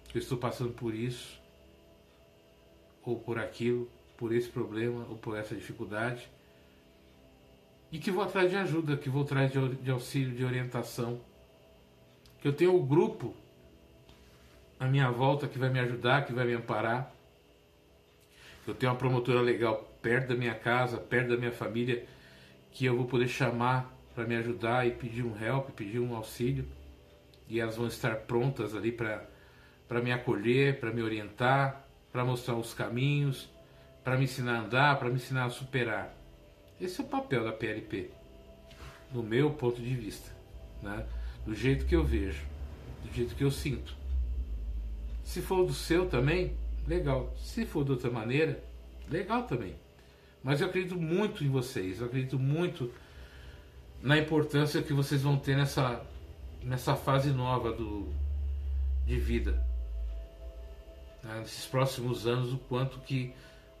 que 0.07 0.17
eu 0.17 0.21
estou 0.21 0.37
passando 0.37 0.71
por 0.71 0.93
isso 0.93 1.37
ou 3.03 3.19
por 3.19 3.37
aquilo, 3.37 3.89
por 4.19 4.33
esse 4.35 4.49
problema 4.49 5.05
ou 5.09 5.15
por 5.15 5.37
essa 5.37 5.55
dificuldade, 5.55 6.29
e 7.89 7.97
que 7.97 8.11
vou 8.11 8.21
atrás 8.21 8.51
de 8.51 8.57
ajuda, 8.57 8.97
que 8.97 9.09
vou 9.09 9.23
atrás 9.23 9.49
de 9.49 9.89
auxílio, 9.89 10.35
de 10.35 10.43
orientação, 10.43 11.21
que 12.41 12.47
eu 12.47 12.51
tenho 12.51 12.73
o 12.73 12.83
um 12.83 12.85
grupo 12.85 13.33
à 14.77 14.87
minha 14.87 15.09
volta 15.09 15.47
que 15.47 15.57
vai 15.57 15.69
me 15.69 15.79
ajudar, 15.79 16.25
que 16.25 16.33
vai 16.33 16.45
me 16.45 16.53
amparar. 16.53 17.13
Eu 18.67 18.75
tenho 18.75 18.91
uma 18.91 18.97
promotora 18.97 19.39
legal 19.39 19.89
perto 20.01 20.27
da 20.27 20.35
minha 20.35 20.53
casa, 20.53 20.97
perto 20.97 21.29
da 21.29 21.37
minha 21.37 21.53
família, 21.53 22.05
que 22.73 22.85
eu 22.85 22.97
vou 22.97 23.05
poder 23.05 23.29
chamar 23.29 23.89
para 24.13 24.25
me 24.25 24.35
ajudar 24.35 24.85
e 24.85 24.91
pedir 24.91 25.23
um 25.23 25.33
help, 25.41 25.69
pedir 25.69 25.99
um 25.99 26.13
auxílio. 26.13 26.65
E 27.47 27.57
elas 27.61 27.77
vão 27.77 27.87
estar 27.87 28.15
prontas 28.17 28.75
ali 28.75 28.91
para 28.91 30.01
me 30.03 30.11
acolher, 30.11 30.77
para 30.77 30.91
me 30.91 31.01
orientar, 31.01 31.85
para 32.11 32.25
mostrar 32.25 32.55
os 32.55 32.73
caminhos, 32.73 33.49
para 34.03 34.17
me 34.17 34.23
ensinar 34.23 34.57
a 34.57 34.61
andar, 34.61 34.99
para 34.99 35.09
me 35.09 35.15
ensinar 35.15 35.45
a 35.45 35.49
superar. 35.49 36.13
Esse 36.79 37.01
é 37.01 37.03
o 37.03 37.07
papel 37.07 37.43
da 37.43 37.51
PLP, 37.51 38.09
no 39.11 39.21
meu 39.21 39.51
ponto 39.51 39.81
de 39.81 39.93
vista, 39.95 40.31
né? 40.81 41.05
do 41.45 41.53
jeito 41.53 41.85
que 41.85 41.95
eu 41.95 42.03
vejo, 42.03 42.43
do 43.03 43.13
jeito 43.13 43.35
que 43.35 43.43
eu 43.43 43.51
sinto. 43.51 43.93
Se 45.23 45.41
for 45.41 45.65
do 45.65 45.73
seu 45.73 46.07
também, 46.07 46.53
legal. 46.87 47.33
Se 47.37 47.65
for 47.65 47.83
de 47.83 47.91
outra 47.91 48.09
maneira, 48.09 48.63
legal 49.09 49.43
também. 49.43 49.75
Mas 50.43 50.61
eu 50.61 50.67
acredito 50.67 50.95
muito 50.95 51.43
em 51.43 51.49
vocês, 51.49 51.99
eu 51.99 52.07
acredito 52.07 52.39
muito 52.39 52.91
na 54.01 54.17
importância 54.17 54.81
que 54.81 54.93
vocês 54.93 55.21
vão 55.21 55.37
ter 55.37 55.57
nessa, 55.57 56.01
nessa 56.63 56.95
fase 56.95 57.31
nova 57.31 57.71
do, 57.71 58.07
de 59.05 59.19
vida. 59.19 59.51
Né? 61.23 61.39
Nesses 61.39 61.65
próximos 61.65 62.25
anos, 62.25 62.53
o 62.53 62.57
quanto 62.57 62.99
que 62.99 63.33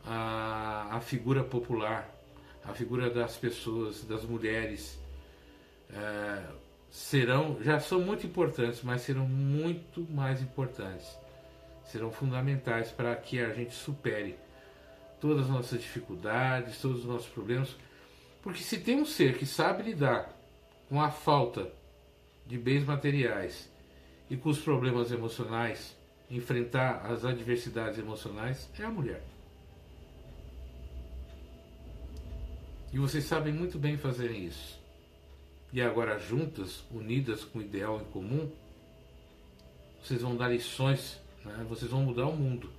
a, 0.05 0.87
a 0.91 1.01
figura 1.01 1.43
popular, 1.43 2.09
a 2.63 2.73
figura 2.73 3.09
das 3.09 3.37
pessoas, 3.37 4.03
das 4.03 4.23
mulheres, 4.23 4.99
é, 5.91 6.43
serão, 6.89 7.57
já 7.61 7.79
são 7.79 8.01
muito 8.01 8.25
importantes, 8.25 8.81
mas 8.83 9.01
serão 9.01 9.27
muito 9.27 10.01
mais 10.11 10.41
importantes. 10.41 11.07
Serão 11.85 12.11
fundamentais 12.11 12.91
para 12.91 13.15
que 13.15 13.39
a 13.39 13.53
gente 13.53 13.73
supere 13.73 14.35
todas 15.19 15.45
as 15.45 15.49
nossas 15.49 15.81
dificuldades, 15.81 16.79
todos 16.79 16.99
os 16.99 17.05
nossos 17.05 17.27
problemas. 17.27 17.75
Porque 18.41 18.61
se 18.61 18.79
tem 18.79 19.01
um 19.01 19.05
ser 19.05 19.37
que 19.37 19.45
sabe 19.45 19.83
lidar 19.83 20.33
com 20.87 21.01
a 21.01 21.09
falta 21.09 21.71
de 22.45 22.57
bens 22.57 22.83
materiais 22.83 23.69
e 24.29 24.37
com 24.37 24.49
os 24.49 24.59
problemas 24.59 25.11
emocionais, 25.11 25.95
enfrentar 26.29 27.05
as 27.05 27.25
adversidades 27.25 27.97
emocionais, 27.97 28.69
é 28.79 28.83
a 28.83 28.89
mulher. 28.89 29.23
E 32.91 32.97
vocês 32.97 33.25
sabem 33.25 33.53
muito 33.53 33.77
bem 33.77 33.97
fazer 33.97 34.31
isso. 34.31 34.79
E 35.71 35.81
agora, 35.81 36.17
juntas, 36.17 36.83
unidas 36.91 37.43
com 37.43 37.59
o 37.59 37.61
ideal 37.61 38.01
em 38.01 38.05
comum, 38.05 38.51
vocês 40.03 40.21
vão 40.21 40.35
dar 40.35 40.49
lições, 40.49 41.19
né? 41.45 41.65
vocês 41.69 41.91
vão 41.91 42.01
mudar 42.01 42.25
o 42.25 42.35
mundo. 42.35 42.69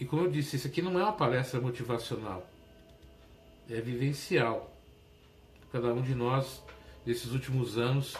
E 0.00 0.04
como 0.04 0.22
eu 0.24 0.30
disse, 0.30 0.56
isso 0.56 0.66
aqui 0.66 0.82
não 0.82 0.98
é 0.98 1.02
uma 1.04 1.12
palestra 1.12 1.60
motivacional, 1.60 2.44
é 3.70 3.80
vivencial. 3.80 4.74
Cada 5.70 5.94
um 5.94 6.02
de 6.02 6.14
nós, 6.14 6.60
nesses 7.06 7.30
últimos 7.32 7.78
anos, 7.78 8.16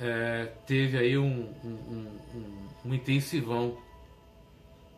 é, 0.00 0.46
teve 0.66 0.96
aí 0.96 1.18
um, 1.18 1.52
um, 1.62 2.18
um, 2.34 2.68
um 2.86 2.94
intensivão 2.94 3.78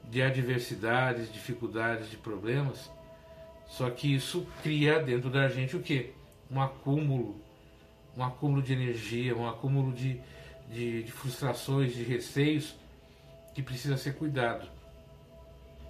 de 0.04 0.22
adversidades, 0.22 1.32
dificuldades, 1.32 2.10
de 2.10 2.16
problemas. 2.16 2.90
Só 3.68 3.90
que 3.90 4.14
isso 4.14 4.46
cria 4.62 4.98
dentro 4.98 5.30
da 5.30 5.48
gente 5.48 5.76
o 5.76 5.82
quê? 5.82 6.12
Um 6.50 6.60
acúmulo, 6.60 7.36
um 8.16 8.24
acúmulo 8.24 8.62
de 8.62 8.72
energia, 8.72 9.36
um 9.36 9.46
acúmulo 9.48 9.92
de, 9.92 10.20
de, 10.72 11.02
de 11.02 11.12
frustrações, 11.12 11.94
de 11.94 12.02
receios 12.02 12.74
que 13.54 13.62
precisa 13.62 13.96
ser 13.96 14.14
cuidado 14.14 14.68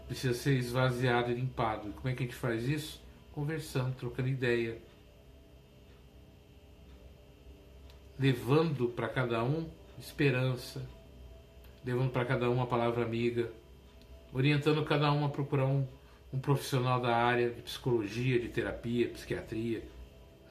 precisa 0.09 0.33
ser 0.33 0.55
esvaziado 0.55 1.31
e 1.31 1.35
limpado. 1.35 1.91
E 1.91 1.93
como 1.93 2.09
é 2.09 2.15
que 2.15 2.23
a 2.23 2.27
gente 2.27 2.35
faz 2.35 2.67
isso? 2.67 3.01
Conversando, 3.33 3.95
trocando 3.95 4.29
ideia. 4.29 4.79
Levando 8.19 8.89
para 8.89 9.09
cada 9.09 9.45
um 9.45 9.69
esperança, 9.99 10.85
levando 11.85 12.11
para 12.11 12.25
cada 12.25 12.49
um 12.49 12.55
uma 12.55 12.67
palavra 12.67 13.05
amiga, 13.05 13.53
orientando 14.33 14.85
cada 14.85 15.13
um 15.13 15.25
a 15.25 15.29
procurar 15.29 15.67
um, 15.67 15.87
um 16.33 16.39
profissional 16.39 17.01
da 17.01 17.17
área 17.17 17.51
de 17.51 17.63
psicologia, 17.63 18.39
de 18.39 18.49
terapia, 18.49 19.09
psiquiatria, 19.09 19.83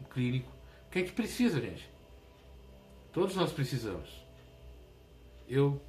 um 0.02 0.06
clínico. 0.06 0.52
O 0.52 0.98
a 0.98 1.00
gente 1.00 1.14
precisa, 1.14 1.62
gente. 1.62 1.90
Todos 3.14 3.36
nós 3.36 3.52
precisamos. 3.52 4.10
Eu, 5.48 5.82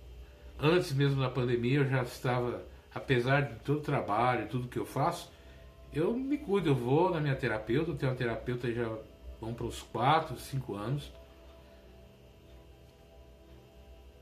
antes 0.59 0.93
mesmo 0.93 1.21
da 1.21 1.31
pandemia, 1.31 1.79
eu 1.79 1.89
já 1.89 2.03
estava 2.03 2.63
apesar 2.95 3.43
de 3.43 3.61
todo 3.61 3.79
o 3.79 3.83
trabalho, 3.83 4.49
tudo 4.49 4.69
que 4.69 4.79
eu 4.79 4.85
faço, 4.85 5.31
eu 5.93 6.13
me 6.13 6.37
cuido, 6.37 6.71
eu 6.71 6.75
vou 6.75 7.11
na 7.11 7.21
minha 7.21 7.35
terapeuta, 7.35 7.91
eu 7.91 7.97
tenho 7.97 8.13
uma 8.13 8.19
terapeuta 8.19 8.71
já 8.73 8.89
vão 9.41 9.55
para 9.55 9.67
os 9.67 9.83
4, 9.83 10.37
5 10.37 10.75
anos. 10.75 11.13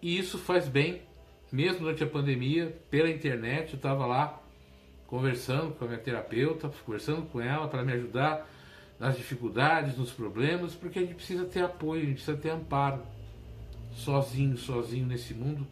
E 0.00 0.16
isso 0.16 0.38
faz 0.38 0.68
bem, 0.68 1.02
mesmo 1.50 1.80
durante 1.80 2.04
a 2.04 2.06
pandemia, 2.06 2.76
pela 2.90 3.10
internet, 3.10 3.72
eu 3.72 3.76
estava 3.76 4.06
lá 4.06 4.40
conversando 5.06 5.74
com 5.74 5.84
a 5.84 5.88
minha 5.88 6.00
terapeuta, 6.00 6.70
conversando 6.84 7.22
com 7.22 7.40
ela 7.40 7.68
para 7.68 7.82
me 7.82 7.92
ajudar 7.92 8.48
nas 8.98 9.16
dificuldades, 9.16 9.96
nos 9.96 10.10
problemas, 10.10 10.74
porque 10.74 10.98
a 10.98 11.02
gente 11.02 11.14
precisa 11.14 11.44
ter 11.44 11.62
apoio, 11.62 12.02
a 12.02 12.06
gente 12.06 12.14
precisa 12.14 12.36
ter 12.36 12.50
amparo. 12.50 13.02
Sozinho, 13.94 14.58
sozinho 14.58 15.06
nesse 15.06 15.32
mundo, 15.32 15.66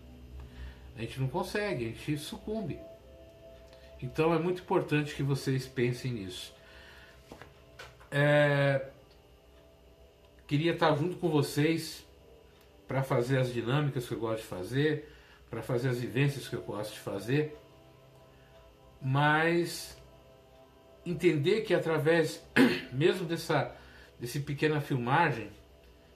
a 0.96 1.00
gente 1.00 1.20
não 1.20 1.28
consegue, 1.28 1.84
a 1.84 1.88
gente 1.88 2.16
sucumbe. 2.18 2.78
Então 4.02 4.32
é 4.34 4.38
muito 4.38 4.62
importante 4.62 5.14
que 5.14 5.22
vocês 5.22 5.66
pensem 5.66 6.12
nisso. 6.12 6.54
É... 8.10 8.86
Queria 10.46 10.72
estar 10.72 10.94
junto 10.96 11.16
com 11.16 11.28
vocês 11.28 12.04
para 12.86 13.02
fazer 13.02 13.38
as 13.38 13.52
dinâmicas 13.52 14.06
que 14.06 14.12
eu 14.12 14.18
gosto 14.18 14.42
de 14.42 14.46
fazer, 14.46 15.10
para 15.50 15.62
fazer 15.62 15.88
as 15.88 15.98
vivências 15.98 16.46
que 16.48 16.54
eu 16.54 16.62
gosto 16.62 16.92
de 16.92 17.00
fazer, 17.00 17.56
mas 19.04 19.96
entender 21.06 21.60
que 21.60 21.74
através 21.74 22.42
mesmo 22.92 23.26
dessa 23.26 23.76
desse 24.18 24.40
pequena 24.40 24.80
filmagem, 24.80 25.50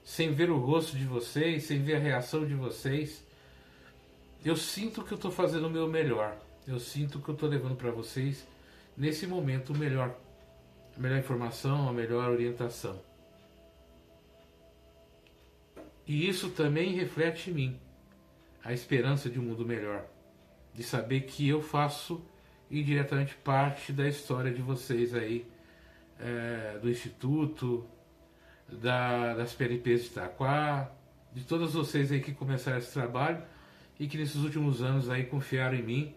sem 0.03 0.33
ver 0.33 0.49
o 0.49 0.57
rosto 0.57 0.97
de 0.97 1.05
vocês, 1.05 1.63
sem 1.63 1.83
ver 1.83 1.95
a 1.95 1.99
reação 1.99 2.45
de 2.45 2.55
vocês, 2.55 3.23
eu 4.43 4.55
sinto 4.55 5.03
que 5.03 5.11
eu 5.11 5.17
estou 5.17 5.29
fazendo 5.29 5.67
o 5.67 5.69
meu 5.69 5.87
melhor 5.87 6.35
eu 6.69 6.79
sinto 6.79 7.19
que 7.19 7.29
eu 7.29 7.33
estou 7.33 7.49
levando 7.49 7.75
para 7.75 7.89
vocês, 7.89 8.47
nesse 8.95 9.25
momento, 9.25 9.73
o 9.73 9.77
melhor, 9.77 10.15
a 10.95 10.99
melhor 10.99 11.17
informação, 11.17 11.89
a 11.89 11.93
melhor 11.93 12.29
orientação. 12.29 13.01
E 16.05 16.27
isso 16.29 16.51
também 16.51 16.93
reflete 16.93 17.49
em 17.49 17.53
mim 17.53 17.79
a 18.63 18.71
esperança 18.71 19.29
de 19.29 19.39
um 19.39 19.43
mundo 19.43 19.65
melhor, 19.65 20.05
de 20.73 20.83
saber 20.83 21.21
que 21.21 21.47
eu 21.47 21.59
faço 21.59 22.23
indiretamente 22.69 23.35
parte 23.35 23.91
da 23.91 24.07
história 24.07 24.51
de 24.51 24.61
vocês 24.61 25.13
aí, 25.13 25.45
é, 26.19 26.77
do 26.81 26.89
Instituto, 26.89 27.87
da, 28.67 29.33
das 29.33 29.53
PLPs 29.53 30.03
de 30.03 30.07
Itaquá, 30.07 30.91
de 31.33 31.43
todas 31.43 31.73
vocês 31.73 32.11
aí 32.11 32.21
que 32.21 32.33
começaram 32.33 32.77
esse 32.77 32.93
trabalho 32.93 33.41
e 33.99 34.07
que 34.07 34.17
nesses 34.17 34.37
últimos 34.37 34.81
anos 34.81 35.09
aí 35.09 35.25
confiaram 35.25 35.77
em 35.77 35.83
mim 35.83 36.15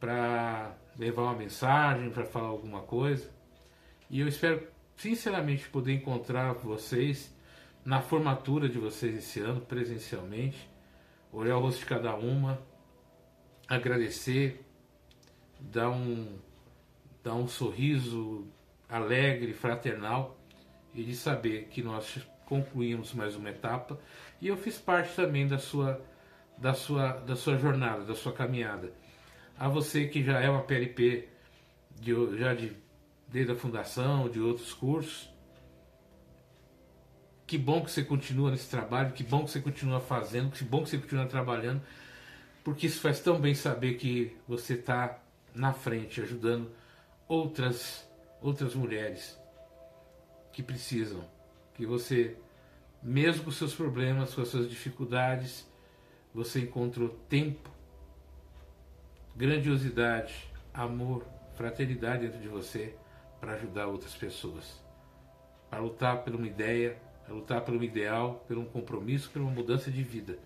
para 0.00 0.74
levar 0.98 1.22
uma 1.22 1.34
mensagem, 1.34 2.10
para 2.10 2.24
falar 2.24 2.48
alguma 2.48 2.82
coisa. 2.82 3.30
E 4.10 4.20
eu 4.20 4.28
espero 4.28 4.66
sinceramente 4.96 5.68
poder 5.68 5.92
encontrar 5.92 6.52
vocês 6.54 7.34
na 7.84 8.00
formatura 8.00 8.68
de 8.68 8.78
vocês 8.78 9.16
esse 9.16 9.40
ano, 9.40 9.60
presencialmente, 9.60 10.68
olhar 11.32 11.56
o 11.56 11.60
rosto 11.60 11.80
de 11.80 11.86
cada 11.86 12.14
uma, 12.14 12.62
agradecer, 13.68 14.64
dar 15.72 15.90
um, 15.90 16.38
dar 17.22 17.34
um 17.34 17.48
sorriso 17.48 18.46
alegre, 18.88 19.52
fraternal 19.52 20.38
e 20.94 21.02
de 21.02 21.16
saber 21.16 21.68
que 21.70 21.82
nós 21.82 22.18
concluímos 22.46 23.12
mais 23.14 23.34
uma 23.34 23.50
etapa 23.50 23.98
e 24.40 24.48
eu 24.48 24.56
fiz 24.56 24.78
parte 24.78 25.14
também 25.14 25.48
da 25.48 25.58
sua 25.58 26.00
da 26.56 26.74
sua 26.74 27.12
da 27.12 27.34
sua 27.34 27.56
jornada, 27.58 28.04
da 28.04 28.14
sua 28.14 28.32
caminhada 28.32 28.92
a 29.58 29.68
você 29.68 30.06
que 30.06 30.22
já 30.22 30.40
é 30.40 30.48
uma 30.48 30.62
PLP 30.62 31.28
de, 32.00 32.38
já 32.38 32.54
de, 32.54 32.76
desde 33.28 33.52
a 33.52 33.56
fundação, 33.56 34.28
de 34.28 34.40
outros 34.40 34.72
cursos. 34.72 35.30
Que 37.46 37.58
bom 37.58 37.84
que 37.84 37.90
você 37.90 38.02
continua 38.02 38.50
nesse 38.50 38.68
trabalho, 38.68 39.12
que 39.12 39.22
bom 39.22 39.44
que 39.44 39.50
você 39.50 39.60
continua 39.60 40.00
fazendo, 40.00 40.50
que 40.50 40.64
bom 40.64 40.82
que 40.82 40.90
você 40.90 40.98
continua 40.98 41.26
trabalhando, 41.26 41.82
porque 42.64 42.86
isso 42.86 43.00
faz 43.00 43.20
tão 43.20 43.38
bem 43.38 43.54
saber 43.54 43.94
que 43.94 44.34
você 44.48 44.74
está 44.74 45.20
na 45.54 45.72
frente, 45.72 46.20
ajudando 46.20 46.70
outras, 47.28 48.08
outras 48.40 48.74
mulheres 48.74 49.38
que 50.52 50.62
precisam. 50.62 51.24
Que 51.74 51.86
você, 51.86 52.36
mesmo 53.02 53.44
com 53.44 53.50
seus 53.50 53.74
problemas, 53.74 54.34
com 54.34 54.42
as 54.42 54.48
suas 54.48 54.68
dificuldades, 54.68 55.66
você 56.32 56.60
encontrou 56.60 57.08
tempo 57.28 57.74
grandiosidade, 59.36 60.48
amor, 60.72 61.26
fraternidade 61.56 62.26
dentro 62.26 62.40
de 62.40 62.48
você 62.48 62.94
para 63.40 63.54
ajudar 63.54 63.86
outras 63.86 64.14
pessoas, 64.14 64.80
para 65.68 65.80
lutar 65.80 66.22
por 66.22 66.34
uma 66.34 66.46
ideia, 66.46 66.96
para 67.24 67.34
lutar 67.34 67.60
por 67.62 67.74
um 67.74 67.82
ideal, 67.82 68.44
por 68.46 68.56
um 68.56 68.64
compromisso, 68.64 69.30
por 69.30 69.42
uma 69.42 69.50
mudança 69.50 69.90
de 69.90 70.02
vida. 70.02 70.38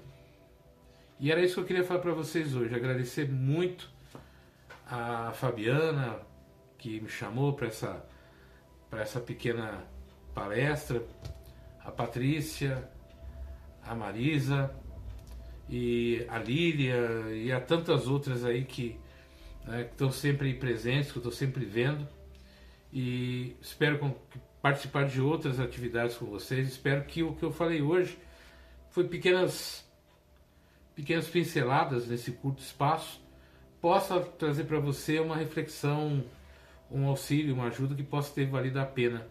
E 1.20 1.30
era 1.30 1.42
isso 1.42 1.54
que 1.54 1.60
eu 1.60 1.64
queria 1.64 1.84
falar 1.84 2.00
para 2.00 2.14
vocês 2.14 2.54
hoje, 2.54 2.74
agradecer 2.74 3.30
muito 3.30 3.90
a 4.90 5.32
Fabiana, 5.32 6.18
que 6.78 7.00
me 7.00 7.08
chamou 7.08 7.52
para 7.52 7.66
essa, 7.66 8.04
essa 8.92 9.20
pequena 9.20 9.84
palestra, 10.34 11.02
a 11.84 11.90
Patrícia, 11.90 12.88
a 13.82 13.94
Marisa 13.94 14.74
e 15.68 16.24
a 16.28 16.38
Lília 16.38 16.96
e 17.32 17.52
a 17.52 17.60
tantas 17.60 18.06
outras 18.06 18.44
aí 18.44 18.64
que 18.64 18.98
né, 19.64 19.82
estão 19.82 20.10
sempre 20.10 20.54
presentes, 20.54 21.12
que 21.12 21.18
eu 21.18 21.20
estou 21.20 21.32
sempre 21.32 21.64
vendo. 21.64 22.08
E 22.90 23.56
espero 23.60 24.16
participar 24.62 25.06
de 25.06 25.20
outras 25.20 25.60
atividades 25.60 26.16
com 26.16 26.26
vocês. 26.26 26.66
Espero 26.68 27.04
que 27.04 27.22
o 27.22 27.34
que 27.34 27.42
eu 27.42 27.52
falei 27.52 27.82
hoje 27.82 28.18
foi 28.90 29.06
pequenas 29.06 29.86
pequenas 30.94 31.28
pinceladas 31.28 32.08
nesse 32.08 32.32
curto 32.32 32.60
espaço 32.60 33.20
possa 33.80 34.20
trazer 34.20 34.64
para 34.64 34.78
você 34.78 35.18
uma 35.20 35.36
reflexão, 35.36 36.24
um 36.90 37.06
auxílio, 37.06 37.54
uma 37.54 37.66
ajuda 37.66 37.94
que 37.94 38.02
possa 38.02 38.34
ter 38.34 38.46
valido 38.46 38.80
a 38.80 38.84
pena 38.84 39.26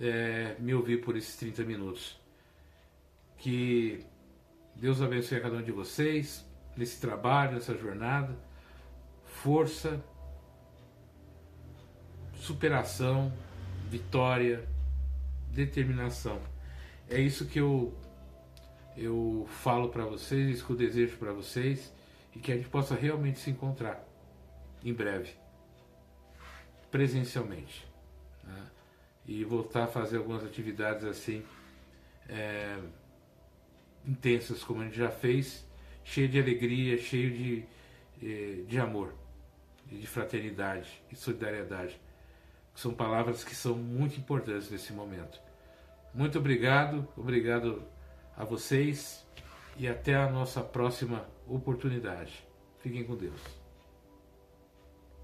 é, 0.00 0.56
me 0.58 0.74
ouvir 0.74 1.00
por 1.02 1.16
esses 1.16 1.36
30 1.36 1.64
minutos. 1.64 2.18
Que 3.38 4.04
Deus 4.74 5.00
abençoe 5.00 5.38
a 5.38 5.40
cada 5.40 5.56
um 5.56 5.62
de 5.62 5.72
vocês 5.72 6.44
nesse 6.76 7.00
trabalho, 7.00 7.52
nessa 7.52 7.76
jornada. 7.76 8.36
Força, 9.24 10.02
superação, 12.34 13.32
vitória, 13.88 14.66
determinação. 15.52 16.40
É 17.08 17.20
isso 17.20 17.46
que 17.46 17.60
eu 17.60 17.94
eu 18.96 19.46
falo 19.62 19.90
para 19.90 20.06
vocês, 20.06 20.48
isso 20.48 20.64
que 20.64 20.72
eu 20.72 20.76
desejo 20.76 21.18
para 21.18 21.30
vocês 21.30 21.92
e 22.36 22.38
que 22.38 22.52
a 22.52 22.56
gente 22.56 22.68
possa 22.68 22.94
realmente 22.94 23.38
se 23.38 23.50
encontrar 23.50 24.06
em 24.84 24.92
breve, 24.92 25.34
presencialmente, 26.90 27.88
né? 28.44 28.66
e 29.26 29.42
voltar 29.42 29.84
a 29.84 29.86
fazer 29.86 30.18
algumas 30.18 30.44
atividades 30.44 31.04
assim 31.04 31.42
é, 32.28 32.78
intensas 34.06 34.62
como 34.62 34.82
a 34.82 34.84
gente 34.84 34.98
já 34.98 35.10
fez, 35.10 35.66
cheio 36.04 36.28
de 36.28 36.38
alegria, 36.38 36.98
cheio 36.98 37.30
de, 37.32 37.64
é, 38.22 38.62
de 38.68 38.78
amor, 38.78 39.14
de 39.86 40.06
fraternidade 40.06 41.02
e 41.10 41.16
solidariedade. 41.16 41.98
São 42.74 42.92
palavras 42.92 43.42
que 43.42 43.54
são 43.54 43.74
muito 43.74 44.18
importantes 44.18 44.70
nesse 44.70 44.92
momento. 44.92 45.40
Muito 46.12 46.38
obrigado, 46.38 47.08
obrigado 47.16 47.82
a 48.36 48.44
vocês 48.44 49.26
e 49.78 49.88
até 49.88 50.14
a 50.14 50.30
nossa 50.30 50.60
próxima 50.62 51.26
oportunidade. 51.48 52.46
Fiquem 52.80 53.04
com 53.04 53.16
Deus. 53.16 53.65